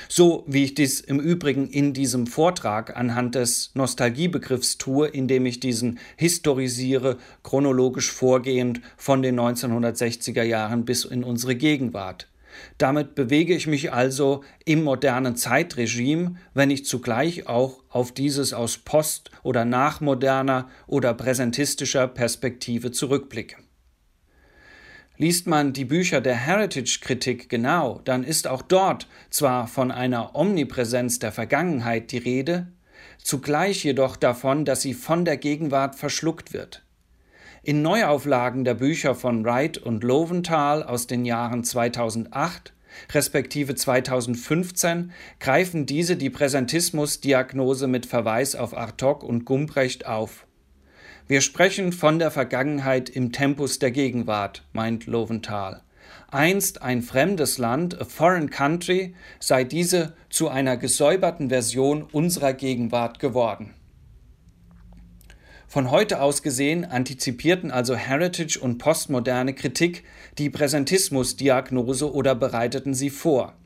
So 0.08 0.44
wie 0.46 0.64
ich 0.64 0.72
dies 0.72 1.02
im 1.02 1.20
Übrigen 1.20 1.68
in 1.68 1.92
diesem 1.92 2.26
Vortrag 2.26 2.96
anhand 2.96 3.34
des 3.34 3.72
Nostalgiebegriffs 3.74 4.78
tue, 4.78 5.06
indem 5.06 5.44
ich 5.44 5.60
diesen 5.60 5.98
historisiere, 6.16 7.18
chronologisch 7.42 8.10
vorgehend 8.10 8.80
von 8.96 9.20
den 9.20 9.38
1960er 9.38 10.44
Jahren 10.44 10.86
bis 10.86 11.04
in 11.04 11.24
unsere 11.24 11.56
Gegenwart. 11.56 12.26
Damit 12.78 13.14
bewege 13.14 13.54
ich 13.54 13.66
mich 13.66 13.92
also 13.92 14.42
im 14.64 14.84
modernen 14.84 15.36
Zeitregime, 15.36 16.36
wenn 16.54 16.70
ich 16.70 16.84
zugleich 16.84 17.46
auch 17.46 17.82
auf 17.88 18.12
dieses 18.12 18.52
aus 18.52 18.78
post- 18.78 19.30
oder 19.42 19.64
nachmoderner 19.64 20.68
oder 20.86 21.14
präsentistischer 21.14 22.08
Perspektive 22.08 22.90
zurückblicke. 22.90 23.56
Liest 25.16 25.46
man 25.46 25.72
die 25.72 25.84
Bücher 25.84 26.20
der 26.20 26.34
Heritage-Kritik 26.34 27.48
genau, 27.48 28.00
dann 28.04 28.24
ist 28.24 28.48
auch 28.48 28.62
dort 28.62 29.06
zwar 29.30 29.68
von 29.68 29.92
einer 29.92 30.34
Omnipräsenz 30.34 31.20
der 31.20 31.30
Vergangenheit 31.30 32.10
die 32.10 32.18
Rede, 32.18 32.66
zugleich 33.22 33.84
jedoch 33.84 34.16
davon, 34.16 34.64
dass 34.64 34.82
sie 34.82 34.92
von 34.92 35.24
der 35.24 35.36
Gegenwart 35.36 35.94
verschluckt 35.94 36.52
wird. 36.52 36.83
In 37.66 37.80
Neuauflagen 37.80 38.66
der 38.66 38.74
Bücher 38.74 39.14
von 39.14 39.42
Wright 39.42 39.78
und 39.78 40.04
Lowenthal 40.04 40.82
aus 40.82 41.06
den 41.06 41.24
Jahren 41.24 41.64
2008 41.64 42.74
respektive 43.14 43.74
2015 43.74 45.12
greifen 45.40 45.86
diese 45.86 46.16
die 46.16 46.28
Präsentismusdiagnose 46.28 47.86
mit 47.86 48.04
Verweis 48.04 48.54
auf 48.54 48.76
Artok 48.76 49.22
und 49.22 49.46
Gumbrecht 49.46 50.04
auf. 50.04 50.46
Wir 51.26 51.40
sprechen 51.40 51.92
von 51.92 52.18
der 52.18 52.30
Vergangenheit 52.30 53.08
im 53.08 53.32
Tempus 53.32 53.78
der 53.78 53.92
Gegenwart, 53.92 54.62
meint 54.74 55.06
Lowenthal. 55.06 55.80
einst 56.30 56.82
ein 56.82 57.00
fremdes 57.00 57.56
Land, 57.56 57.98
a 57.98 58.04
foreign 58.04 58.50
country, 58.50 59.14
sei 59.40 59.64
diese 59.64 60.12
zu 60.28 60.50
einer 60.50 60.76
gesäuberten 60.76 61.48
Version 61.48 62.02
unserer 62.02 62.52
Gegenwart 62.52 63.20
geworden. 63.20 63.72
Von 65.74 65.90
heute 65.90 66.20
aus 66.20 66.44
gesehen 66.44 66.84
antizipierten 66.84 67.72
also 67.72 67.96
Heritage 67.96 68.60
und 68.60 68.78
postmoderne 68.78 69.54
Kritik 69.54 70.04
die 70.38 70.48
Präsentismusdiagnose 70.48 72.14
oder 72.14 72.36
bereiteten 72.36 72.94
sie 72.94 73.10
vor. 73.10 73.56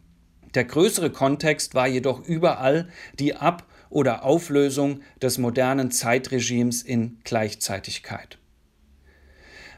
Der 0.54 0.64
größere 0.64 1.10
Kontext 1.10 1.74
war 1.74 1.86
jedoch 1.86 2.26
überall 2.26 2.88
die 3.18 3.34
Ab- 3.34 3.66
oder 3.90 4.24
Auflösung 4.24 5.02
des 5.20 5.36
modernen 5.36 5.90
Zeitregimes 5.90 6.80
in 6.80 7.18
Gleichzeitigkeit. 7.24 8.38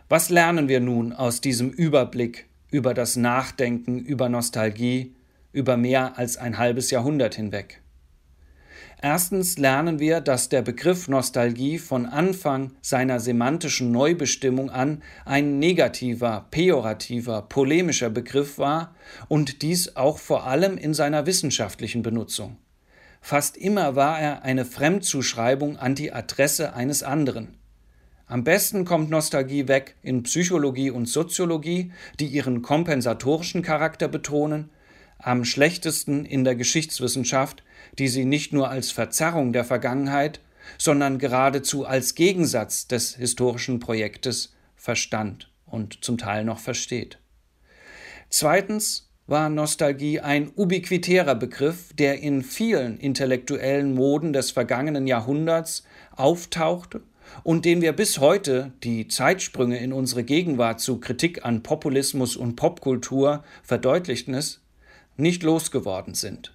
Was 0.08 0.30
lernen 0.30 0.68
wir 0.68 0.78
nun 0.78 1.12
aus 1.12 1.40
diesem 1.40 1.70
Überblick 1.70 2.46
über 2.70 2.94
das 2.94 3.16
Nachdenken, 3.16 3.98
über 3.98 4.28
Nostalgie, 4.28 5.16
über 5.50 5.76
mehr 5.76 6.16
als 6.16 6.36
ein 6.36 6.58
halbes 6.58 6.92
Jahrhundert 6.92 7.34
hinweg? 7.34 7.79
Erstens 9.02 9.56
lernen 9.56 9.98
wir, 9.98 10.20
dass 10.20 10.50
der 10.50 10.60
Begriff 10.60 11.08
Nostalgie 11.08 11.78
von 11.78 12.04
Anfang 12.04 12.72
seiner 12.82 13.18
semantischen 13.18 13.90
Neubestimmung 13.92 14.68
an 14.68 15.02
ein 15.24 15.58
negativer, 15.58 16.46
pejorativer, 16.50 17.40
polemischer 17.42 18.10
Begriff 18.10 18.58
war 18.58 18.94
und 19.28 19.62
dies 19.62 19.96
auch 19.96 20.18
vor 20.18 20.46
allem 20.46 20.76
in 20.76 20.92
seiner 20.92 21.24
wissenschaftlichen 21.24 22.02
Benutzung. 22.02 22.58
Fast 23.22 23.56
immer 23.56 23.96
war 23.96 24.20
er 24.20 24.42
eine 24.42 24.66
Fremdzuschreibung 24.66 25.78
an 25.78 25.94
die 25.94 26.12
Adresse 26.12 26.74
eines 26.74 27.02
anderen. 27.02 27.56
Am 28.26 28.44
besten 28.44 28.84
kommt 28.84 29.08
Nostalgie 29.08 29.66
weg 29.66 29.96
in 30.02 30.24
Psychologie 30.24 30.90
und 30.90 31.08
Soziologie, 31.08 31.90
die 32.20 32.26
ihren 32.26 32.60
kompensatorischen 32.60 33.62
Charakter 33.62 34.08
betonen, 34.08 34.68
am 35.22 35.44
schlechtesten 35.44 36.24
in 36.24 36.44
der 36.44 36.54
Geschichtswissenschaft, 36.54 37.62
die 37.98 38.08
sie 38.08 38.24
nicht 38.24 38.52
nur 38.52 38.70
als 38.70 38.90
Verzerrung 38.90 39.52
der 39.52 39.64
Vergangenheit, 39.64 40.40
sondern 40.78 41.18
geradezu 41.18 41.84
als 41.84 42.14
Gegensatz 42.14 42.86
des 42.86 43.16
historischen 43.16 43.80
Projektes 43.80 44.54
verstand 44.76 45.50
und 45.66 46.04
zum 46.04 46.18
Teil 46.18 46.44
noch 46.44 46.58
versteht. 46.58 47.18
Zweitens 48.28 49.08
war 49.26 49.48
Nostalgie 49.48 50.20
ein 50.20 50.50
ubiquitärer 50.54 51.34
Begriff, 51.34 51.92
der 51.94 52.20
in 52.20 52.42
vielen 52.42 52.98
intellektuellen 52.98 53.94
Moden 53.94 54.32
des 54.32 54.50
vergangenen 54.50 55.06
Jahrhunderts 55.06 55.84
auftauchte 56.16 57.02
und 57.44 57.64
den 57.64 57.80
wir 57.80 57.92
bis 57.92 58.18
heute 58.18 58.72
die 58.82 59.06
Zeitsprünge 59.06 59.78
in 59.78 59.92
unsere 59.92 60.24
Gegenwart 60.24 60.80
zu 60.80 60.98
Kritik 60.98 61.44
an 61.44 61.62
Populismus 61.62 62.36
und 62.36 62.56
Popkultur 62.56 63.44
verdeutlichten 63.62 64.34
es, 64.34 64.59
nicht 65.20 65.42
losgeworden 65.42 66.14
sind. 66.14 66.52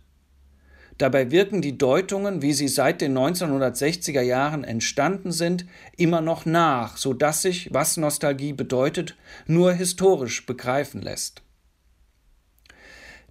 Dabei 0.98 1.30
wirken 1.30 1.62
die 1.62 1.78
Deutungen, 1.78 2.42
wie 2.42 2.54
sie 2.54 2.70
seit 2.70 3.02
den 3.02 3.18
1960er 3.18 4.22
Jahren 4.22 4.64
entstanden 4.64 5.32
sind, 5.34 5.66
immer 5.98 6.22
noch 6.22 6.46
nach, 6.46 6.96
so 6.96 7.14
dass 7.14 7.42
sich, 7.42 7.74
was 7.74 7.98
Nostalgie 7.98 8.54
bedeutet, 8.54 9.16
nur 9.46 9.74
historisch 9.74 10.46
begreifen 10.46 11.02
lässt. 11.02 11.42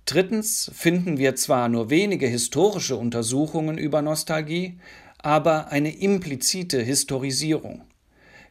Drittens 0.04 0.70
finden 0.74 1.16
wir 1.16 1.34
zwar 1.36 1.70
nur 1.70 1.88
wenige 1.88 2.26
historische 2.26 2.96
Untersuchungen 2.96 3.78
über 3.78 4.02
Nostalgie, 4.02 4.78
aber 5.18 5.68
eine 5.68 5.96
implizite 5.96 6.82
Historisierung. 6.82 7.84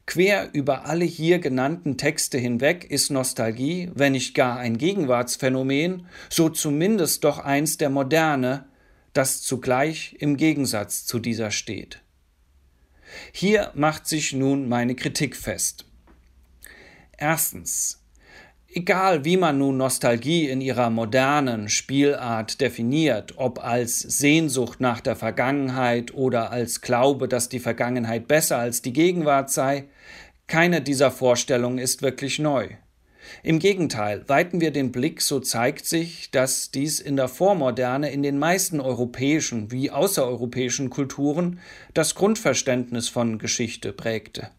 Quer 0.06 0.50
über 0.54 0.86
alle 0.86 1.06
hier 1.06 1.40
genannten 1.40 1.98
Texte 1.98 2.38
hinweg 2.38 2.86
ist 2.90 3.10
Nostalgie, 3.10 3.90
wenn 3.94 4.12
nicht 4.12 4.36
gar 4.36 4.58
ein 4.58 4.78
Gegenwartsphänomen, 4.78 6.08
so 6.30 6.50
zumindest 6.50 7.24
doch 7.24 7.40
eins 7.40 7.78
der 7.78 7.90
Moderne, 7.90 8.66
das 9.14 9.42
zugleich 9.42 10.16
im 10.20 10.36
Gegensatz 10.38 11.06
zu 11.06 11.20
dieser 11.20 11.52
steht. 11.52 12.02
Hier 13.32 13.72
macht 13.76 14.08
sich 14.08 14.34
nun 14.34 14.68
meine 14.68 14.96
Kritik 14.96 15.36
fest. 15.36 15.86
Erstens. 17.18 18.03
Egal 18.76 19.24
wie 19.24 19.38
man 19.38 19.60
nun 19.60 19.78
Nostalgie 19.78 20.50
in 20.50 20.60
ihrer 20.60 20.90
modernen 20.90 21.70
Spielart 21.70 22.60
definiert, 22.60 23.34
ob 23.38 23.64
als 23.64 24.00
Sehnsucht 24.00 24.82
nach 24.82 25.00
der 25.00 25.16
Vergangenheit 25.16 26.12
oder 26.16 26.50
als 26.50 26.82
Glaube, 26.82 27.28
dass 27.28 27.50
die 27.50 27.60
Vergangenheit 27.60 28.28
besser 28.28 28.58
als 28.58 28.82
die 28.82 28.92
Gegenwart 28.92 29.52
sei, 29.52 29.90
keine 30.48 30.82
dieser 30.82 31.12
Vorstellungen 31.12 31.78
ist 31.78 32.02
wirklich 32.02 32.40
neu. 32.40 32.70
Im 33.44 33.60
Gegenteil, 33.60 34.28
weiten 34.28 34.60
wir 34.60 34.72
den 34.72 34.92
Blick, 34.92 35.22
so 35.22 35.40
zeigt 35.40 35.86
sich, 35.86 36.32
dass 36.32 36.72
dies 36.72 37.00
in 37.00 37.16
der 37.16 37.28
Vormoderne 37.28 38.12
in 38.12 38.24
den 38.24 38.40
meisten 38.40 38.82
europäischen 38.82 39.72
wie 39.72 39.92
außereuropäischen 39.92 40.90
Kulturen 40.90 41.60
das 41.94 42.16
Grundverständnis 42.16 43.08
von 43.08 43.38
Geschichte 43.38 43.94
prägte. 43.94 44.50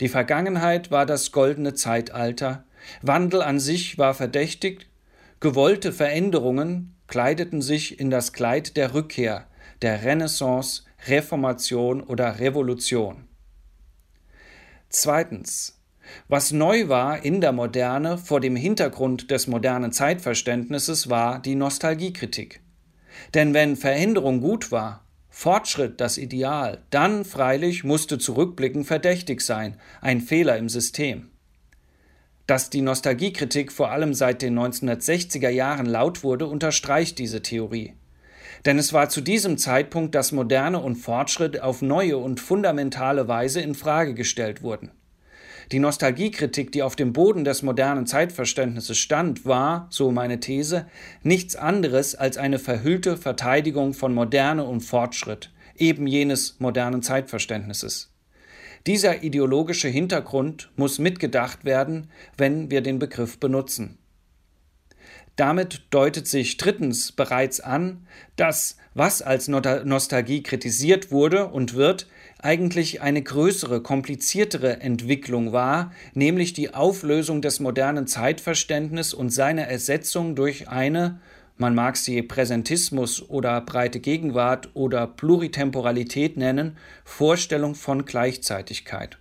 Die 0.00 0.08
Vergangenheit 0.08 0.90
war 0.90 1.06
das 1.06 1.30
goldene 1.30 1.74
Zeitalter, 1.74 2.64
Wandel 3.02 3.42
an 3.42 3.60
sich 3.60 3.96
war 3.98 4.14
verdächtig, 4.14 4.88
gewollte 5.40 5.92
Veränderungen 5.92 6.96
kleideten 7.06 7.62
sich 7.62 8.00
in 8.00 8.10
das 8.10 8.32
Kleid 8.32 8.76
der 8.76 8.94
Rückkehr, 8.94 9.46
der 9.82 10.02
Renaissance, 10.02 10.82
Reformation 11.06 12.02
oder 12.02 12.38
Revolution. 12.40 13.28
Zweitens. 14.88 15.80
Was 16.28 16.52
neu 16.52 16.88
war 16.88 17.24
in 17.24 17.40
der 17.40 17.52
Moderne 17.52 18.18
vor 18.18 18.40
dem 18.40 18.56
Hintergrund 18.56 19.30
des 19.30 19.46
modernen 19.46 19.90
Zeitverständnisses 19.90 21.08
war 21.08 21.40
die 21.40 21.54
Nostalgiekritik. 21.54 22.60
Denn 23.32 23.54
wenn 23.54 23.76
Veränderung 23.76 24.40
gut 24.40 24.70
war, 24.70 25.03
Fortschritt 25.36 26.00
das 26.00 26.16
Ideal, 26.16 26.78
dann 26.90 27.24
freilich 27.24 27.82
musste 27.82 28.18
zurückblicken 28.18 28.84
verdächtig 28.84 29.40
sein, 29.40 29.76
ein 30.00 30.20
Fehler 30.20 30.56
im 30.56 30.68
System. 30.68 31.28
Dass 32.46 32.70
die 32.70 32.82
Nostalgiekritik 32.82 33.72
vor 33.72 33.90
allem 33.90 34.14
seit 34.14 34.42
den 34.42 34.56
1960er 34.56 35.48
Jahren 35.48 35.86
laut 35.86 36.22
wurde, 36.22 36.46
unterstreicht 36.46 37.18
diese 37.18 37.42
Theorie. 37.42 37.94
Denn 38.64 38.78
es 38.78 38.92
war 38.92 39.08
zu 39.08 39.20
diesem 39.20 39.58
Zeitpunkt, 39.58 40.14
dass 40.14 40.30
Moderne 40.30 40.78
und 40.78 40.94
Fortschritt 40.94 41.60
auf 41.60 41.82
neue 41.82 42.16
und 42.16 42.38
fundamentale 42.38 43.26
Weise 43.26 43.60
in 43.60 43.74
Frage 43.74 44.14
gestellt 44.14 44.62
wurden. 44.62 44.92
Die 45.72 45.78
Nostalgiekritik, 45.78 46.72
die 46.72 46.82
auf 46.82 46.96
dem 46.96 47.12
Boden 47.12 47.44
des 47.44 47.62
modernen 47.62 48.06
Zeitverständnisses 48.06 48.98
stand, 48.98 49.46
war, 49.46 49.86
so 49.90 50.10
meine 50.10 50.40
These, 50.40 50.86
nichts 51.22 51.56
anderes 51.56 52.14
als 52.14 52.36
eine 52.36 52.58
verhüllte 52.58 53.16
Verteidigung 53.16 53.94
von 53.94 54.12
Moderne 54.12 54.64
und 54.64 54.80
Fortschritt, 54.80 55.50
eben 55.76 56.06
jenes 56.06 56.56
modernen 56.58 57.02
Zeitverständnisses. 57.02 58.12
Dieser 58.86 59.22
ideologische 59.22 59.88
Hintergrund 59.88 60.70
muss 60.76 60.98
mitgedacht 60.98 61.64
werden, 61.64 62.10
wenn 62.36 62.70
wir 62.70 62.82
den 62.82 62.98
Begriff 62.98 63.38
benutzen. 63.38 63.98
Damit 65.36 65.82
deutet 65.90 66.28
sich 66.28 66.58
drittens 66.58 67.10
bereits 67.10 67.60
an, 67.60 68.06
dass 68.36 68.76
was 68.92 69.22
als 69.22 69.48
Nostalgie 69.48 70.42
kritisiert 70.42 71.10
wurde 71.10 71.48
und 71.48 71.74
wird, 71.74 72.06
eigentlich 72.44 73.00
eine 73.00 73.22
größere, 73.22 73.80
kompliziertere 73.80 74.80
Entwicklung 74.80 75.52
war, 75.52 75.92
nämlich 76.12 76.52
die 76.52 76.74
Auflösung 76.74 77.40
des 77.40 77.58
modernen 77.58 78.06
Zeitverständnisses 78.06 79.14
und 79.14 79.30
seine 79.30 79.66
Ersetzung 79.66 80.36
durch 80.36 80.68
eine, 80.68 81.20
man 81.56 81.74
mag 81.74 81.96
sie 81.96 82.20
Präsentismus 82.22 83.28
oder 83.28 83.60
breite 83.62 84.00
Gegenwart 84.00 84.70
oder 84.74 85.06
Pluritemporalität 85.06 86.36
nennen, 86.36 86.76
Vorstellung 87.04 87.74
von 87.74 88.04
Gleichzeitigkeit. 88.04 89.18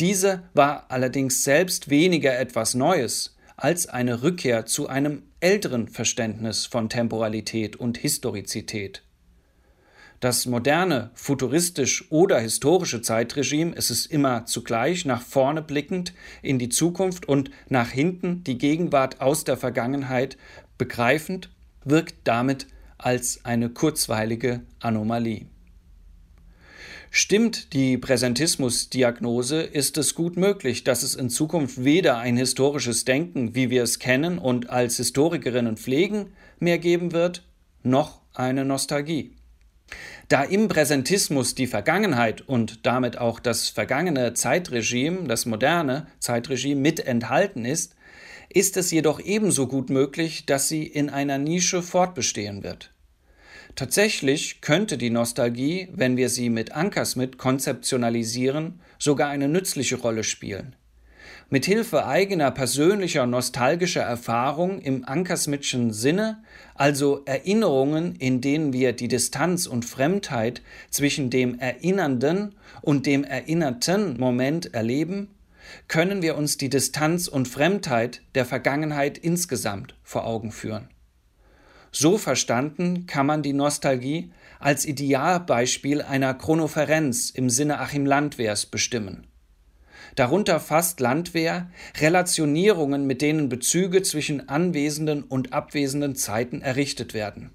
Diese 0.00 0.42
war 0.54 0.86
allerdings 0.88 1.44
selbst 1.44 1.90
weniger 1.90 2.38
etwas 2.38 2.74
Neues, 2.74 3.36
als 3.56 3.86
eine 3.86 4.22
Rückkehr 4.22 4.66
zu 4.66 4.88
einem 4.88 5.22
älteren 5.40 5.88
Verständnis 5.88 6.66
von 6.66 6.88
Temporalität 6.88 7.76
und 7.76 7.98
Historizität. 7.98 9.02
Das 10.24 10.46
moderne, 10.46 11.10
futuristisch 11.12 12.10
oder 12.10 12.40
historische 12.40 13.02
Zeitregime 13.02 13.74
ist 13.74 13.90
es 13.90 14.06
immer 14.06 14.46
zugleich 14.46 15.04
nach 15.04 15.20
vorne 15.20 15.60
blickend 15.60 16.14
in 16.40 16.58
die 16.58 16.70
Zukunft 16.70 17.28
und 17.28 17.50
nach 17.68 17.90
hinten 17.90 18.42
die 18.42 18.56
Gegenwart 18.56 19.20
aus 19.20 19.44
der 19.44 19.58
Vergangenheit 19.58 20.38
begreifend, 20.78 21.50
wirkt 21.84 22.14
damit 22.24 22.68
als 22.96 23.44
eine 23.44 23.68
kurzweilige 23.68 24.62
Anomalie. 24.80 25.44
Stimmt 27.10 27.74
die 27.74 27.98
Präsentismusdiagnose, 27.98 29.60
ist 29.60 29.98
es 29.98 30.14
gut 30.14 30.38
möglich, 30.38 30.84
dass 30.84 31.02
es 31.02 31.14
in 31.14 31.28
Zukunft 31.28 31.84
weder 31.84 32.16
ein 32.16 32.38
historisches 32.38 33.04
Denken, 33.04 33.54
wie 33.54 33.68
wir 33.68 33.82
es 33.82 33.98
kennen 33.98 34.38
und 34.38 34.70
als 34.70 34.96
Historikerinnen 34.96 35.76
pflegen, 35.76 36.32
mehr 36.60 36.78
geben 36.78 37.12
wird, 37.12 37.46
noch 37.82 38.22
eine 38.32 38.64
Nostalgie. 38.64 39.33
Da 40.28 40.42
im 40.42 40.68
Präsentismus 40.68 41.54
die 41.54 41.66
Vergangenheit 41.66 42.40
und 42.40 42.86
damit 42.86 43.18
auch 43.18 43.40
das 43.40 43.68
vergangene 43.68 44.32
Zeitregime, 44.34 45.28
das 45.28 45.44
moderne 45.44 46.06
Zeitregime 46.18 46.80
mit 46.80 47.00
enthalten 47.00 47.64
ist, 47.64 47.94
ist 48.48 48.76
es 48.76 48.90
jedoch 48.90 49.20
ebenso 49.20 49.66
gut 49.66 49.90
möglich, 49.90 50.46
dass 50.46 50.68
sie 50.68 50.84
in 50.84 51.10
einer 51.10 51.38
Nische 51.38 51.82
fortbestehen 51.82 52.62
wird. 52.62 52.92
Tatsächlich 53.74 54.60
könnte 54.60 54.96
die 54.96 55.10
Nostalgie, 55.10 55.88
wenn 55.92 56.16
wir 56.16 56.28
sie 56.28 56.48
mit 56.48 56.72
Ankersmith 56.72 57.36
konzeptionalisieren, 57.36 58.80
sogar 58.98 59.28
eine 59.30 59.48
nützliche 59.48 59.96
Rolle 59.96 60.22
spielen. 60.22 60.76
Mithilfe 61.54 62.04
eigener 62.04 62.50
persönlicher 62.50 63.26
nostalgischer 63.26 64.02
Erfahrung 64.02 64.80
im 64.80 65.04
Ankersmithschen 65.04 65.92
Sinne, 65.92 66.42
also 66.74 67.22
Erinnerungen, 67.26 68.16
in 68.16 68.40
denen 68.40 68.72
wir 68.72 68.92
die 68.92 69.06
Distanz 69.06 69.68
und 69.68 69.84
Fremdheit 69.84 70.62
zwischen 70.90 71.30
dem 71.30 71.60
erinnernden 71.60 72.56
und 72.82 73.06
dem 73.06 73.22
erinnerten 73.22 74.18
Moment 74.18 74.74
erleben, 74.74 75.28
können 75.86 76.22
wir 76.22 76.36
uns 76.36 76.56
die 76.56 76.70
Distanz 76.70 77.28
und 77.28 77.46
Fremdheit 77.46 78.22
der 78.34 78.46
Vergangenheit 78.46 79.16
insgesamt 79.16 79.94
vor 80.02 80.26
Augen 80.26 80.50
führen. 80.50 80.88
So 81.92 82.18
verstanden 82.18 83.06
kann 83.06 83.26
man 83.26 83.44
die 83.44 83.52
Nostalgie 83.52 84.32
als 84.58 84.84
Idealbeispiel 84.84 86.02
einer 86.02 86.34
Chronoferenz 86.34 87.30
im 87.30 87.48
Sinne 87.48 87.78
Achim 87.78 88.06
Landwehrs 88.06 88.66
bestimmen. 88.66 89.28
Darunter 90.14 90.60
fasst 90.60 91.00
Landwehr 91.00 91.68
Relationierungen, 91.98 93.06
mit 93.06 93.20
denen 93.20 93.48
Bezüge 93.48 94.02
zwischen 94.02 94.48
anwesenden 94.48 95.22
und 95.24 95.52
abwesenden 95.52 96.14
Zeiten 96.14 96.62
errichtet 96.62 97.14
werden. 97.14 97.50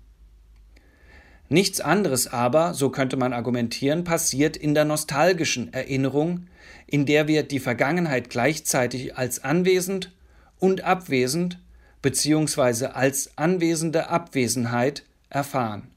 Nichts 1.47 1.82
anderes 1.82 2.28
aber, 2.28 2.76
so 2.76 2.89
könnte 2.89 3.18
man 3.18 3.34
argumentieren, 3.34 4.03
passiert 4.03 4.55
in 4.55 4.76
der 4.76 4.86
nostalgischen 4.86 5.74
Erinnerung, 5.74 6.45
in 6.86 7.05
der 7.07 7.28
wir 7.28 7.43
die 7.43 7.60
Vergangenheit 7.60 8.30
gleichzeitig 8.30 9.18
als 9.18 9.43
anwesend 9.43 10.12
und 10.60 10.84
abwesend 10.84 11.60
beziehungsweise 12.01 12.95
als 12.95 13.38
anwesende 13.38 14.10
Abwesenheit 14.10 15.03
erfahren. 15.30 15.88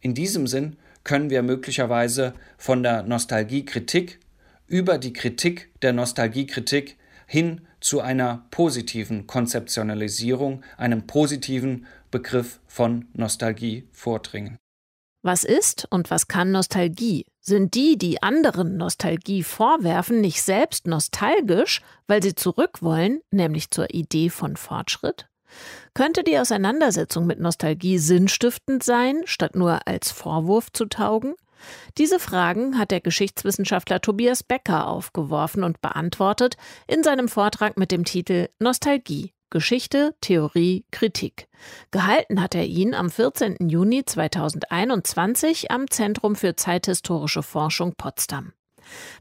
In 0.00 0.14
diesem 0.14 0.46
Sinn 0.46 0.76
können 1.02 1.30
wir 1.30 1.42
möglicherweise 1.42 2.34
von 2.56 2.82
der 2.82 3.02
Nostalgiekritik 3.02 4.20
über 4.68 4.98
die 4.98 5.12
Kritik 5.12 5.72
der 5.82 5.92
Nostalgiekritik 5.92 6.96
hin 7.26 7.62
zu 7.80 8.00
einer 8.00 8.46
positiven 8.50 9.26
Konzeptionalisierung, 9.26 10.62
einem 10.76 11.06
positiven 11.06 11.86
Begriff 12.10 12.60
von 12.66 13.06
Nostalgie 13.12 13.88
vordringen. 13.92 14.56
Was 15.22 15.44
ist 15.44 15.86
und 15.90 16.10
was 16.10 16.28
kann 16.28 16.52
Nostalgie? 16.52 17.26
Sind 17.40 17.74
die, 17.74 17.98
die 17.98 18.22
anderen 18.22 18.76
Nostalgie 18.76 19.42
vorwerfen, 19.42 20.20
nicht 20.20 20.42
selbst 20.42 20.86
nostalgisch, 20.86 21.82
weil 22.06 22.22
sie 22.22 22.34
zurück 22.34 22.82
wollen, 22.82 23.20
nämlich 23.30 23.70
zur 23.70 23.92
Idee 23.92 24.30
von 24.30 24.56
Fortschritt? 24.56 25.28
Könnte 25.94 26.22
die 26.22 26.38
Auseinandersetzung 26.38 27.26
mit 27.26 27.40
Nostalgie 27.40 27.98
sinnstiftend 27.98 28.82
sein, 28.82 29.22
statt 29.24 29.56
nur 29.56 29.86
als 29.86 30.10
Vorwurf 30.10 30.70
zu 30.72 30.86
taugen? 30.86 31.34
Diese 31.96 32.18
Fragen 32.18 32.78
hat 32.78 32.90
der 32.90 33.00
Geschichtswissenschaftler 33.00 34.00
Tobias 34.00 34.42
Becker 34.42 34.86
aufgeworfen 34.86 35.64
und 35.64 35.80
beantwortet 35.80 36.56
in 36.86 37.02
seinem 37.02 37.28
Vortrag 37.28 37.76
mit 37.76 37.92
dem 37.92 38.04
Titel 38.04 38.48
Nostalgie 38.58 39.32
Geschichte, 39.50 40.14
Theorie, 40.20 40.84
Kritik. 40.90 41.48
Gehalten 41.90 42.42
hat 42.42 42.54
er 42.54 42.66
ihn 42.66 42.94
am 42.94 43.10
14. 43.10 43.68
Juni 43.68 44.04
2021 44.04 45.70
am 45.70 45.88
Zentrum 45.90 46.36
für 46.36 46.54
zeithistorische 46.54 47.42
Forschung 47.42 47.94
Potsdam. 47.96 48.52